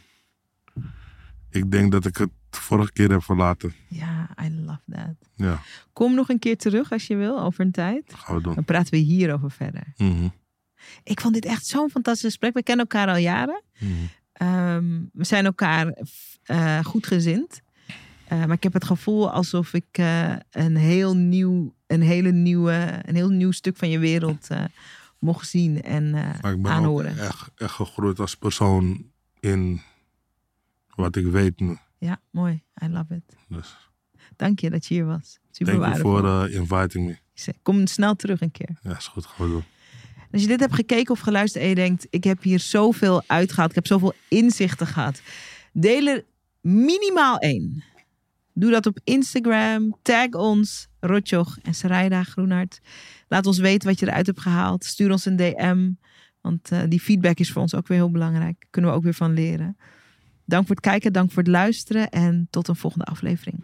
[1.49, 3.73] Ik denk dat ik het vorige keer heb verlaten.
[3.87, 5.15] Ja, I love that.
[5.35, 5.59] Ja,
[5.93, 8.13] Kom nog een keer terug als je wil, over een tijd.
[8.15, 8.55] gaan we doen.
[8.55, 9.93] Dan praten we hierover verder.
[9.97, 10.27] Mhm,
[11.03, 12.53] Ik vond dit echt zo'n fantastisch gesprek.
[12.53, 13.63] We kennen elkaar al jaren.
[13.79, 13.91] mhm.
[14.33, 15.93] Ehm, we zijn elkaar
[16.43, 17.61] eh goed gezind.
[18.27, 22.99] Eh, maar ik heb het gevoel alsof ik eh, een, heel nieuw, een, hele nieuwe,
[23.05, 24.47] een heel nieuw stuk van je wereld
[25.25, 27.17] mocht zien en Maar ik ben ook aanhoren.
[27.17, 29.81] echt, echt gegroeid als persoon in
[30.95, 31.77] wat ik weet nu.
[31.97, 32.63] Ja, mooi.
[32.83, 33.35] I love it.
[33.47, 33.75] Dus
[34.35, 35.39] Dank je dat je hier was.
[35.51, 36.11] Super waardevol.
[36.11, 37.53] voor eh, inviting me.
[37.61, 38.77] Kom snel terug een keer.
[38.81, 39.63] Ja, is goed, gaan we doen.
[40.31, 43.69] Als je dit hebt gekeken of geluisterd en je denkt, ik heb hier zoveel uitgehaald,
[43.69, 45.21] ik heb zoveel inzichten gehad.
[45.73, 46.25] Deel er
[46.61, 47.83] minimaal één.
[48.53, 49.95] Doe dat op Instagram.
[50.01, 52.79] Tag ons, Rotjoch en Sarayda Groenhart.
[53.27, 54.83] Laat ons weten wat je eruit hebt gehaald.
[54.83, 55.91] Stuur ons een DM.
[56.41, 58.65] Want eh, die feedback is voor ons ook weer heel belangrijk.
[58.69, 59.77] Kunnen we ook weer van leren.
[60.45, 62.09] Dank voor het kijken, dank voor het luisteren.
[62.09, 63.63] En tot een volgende aflevering.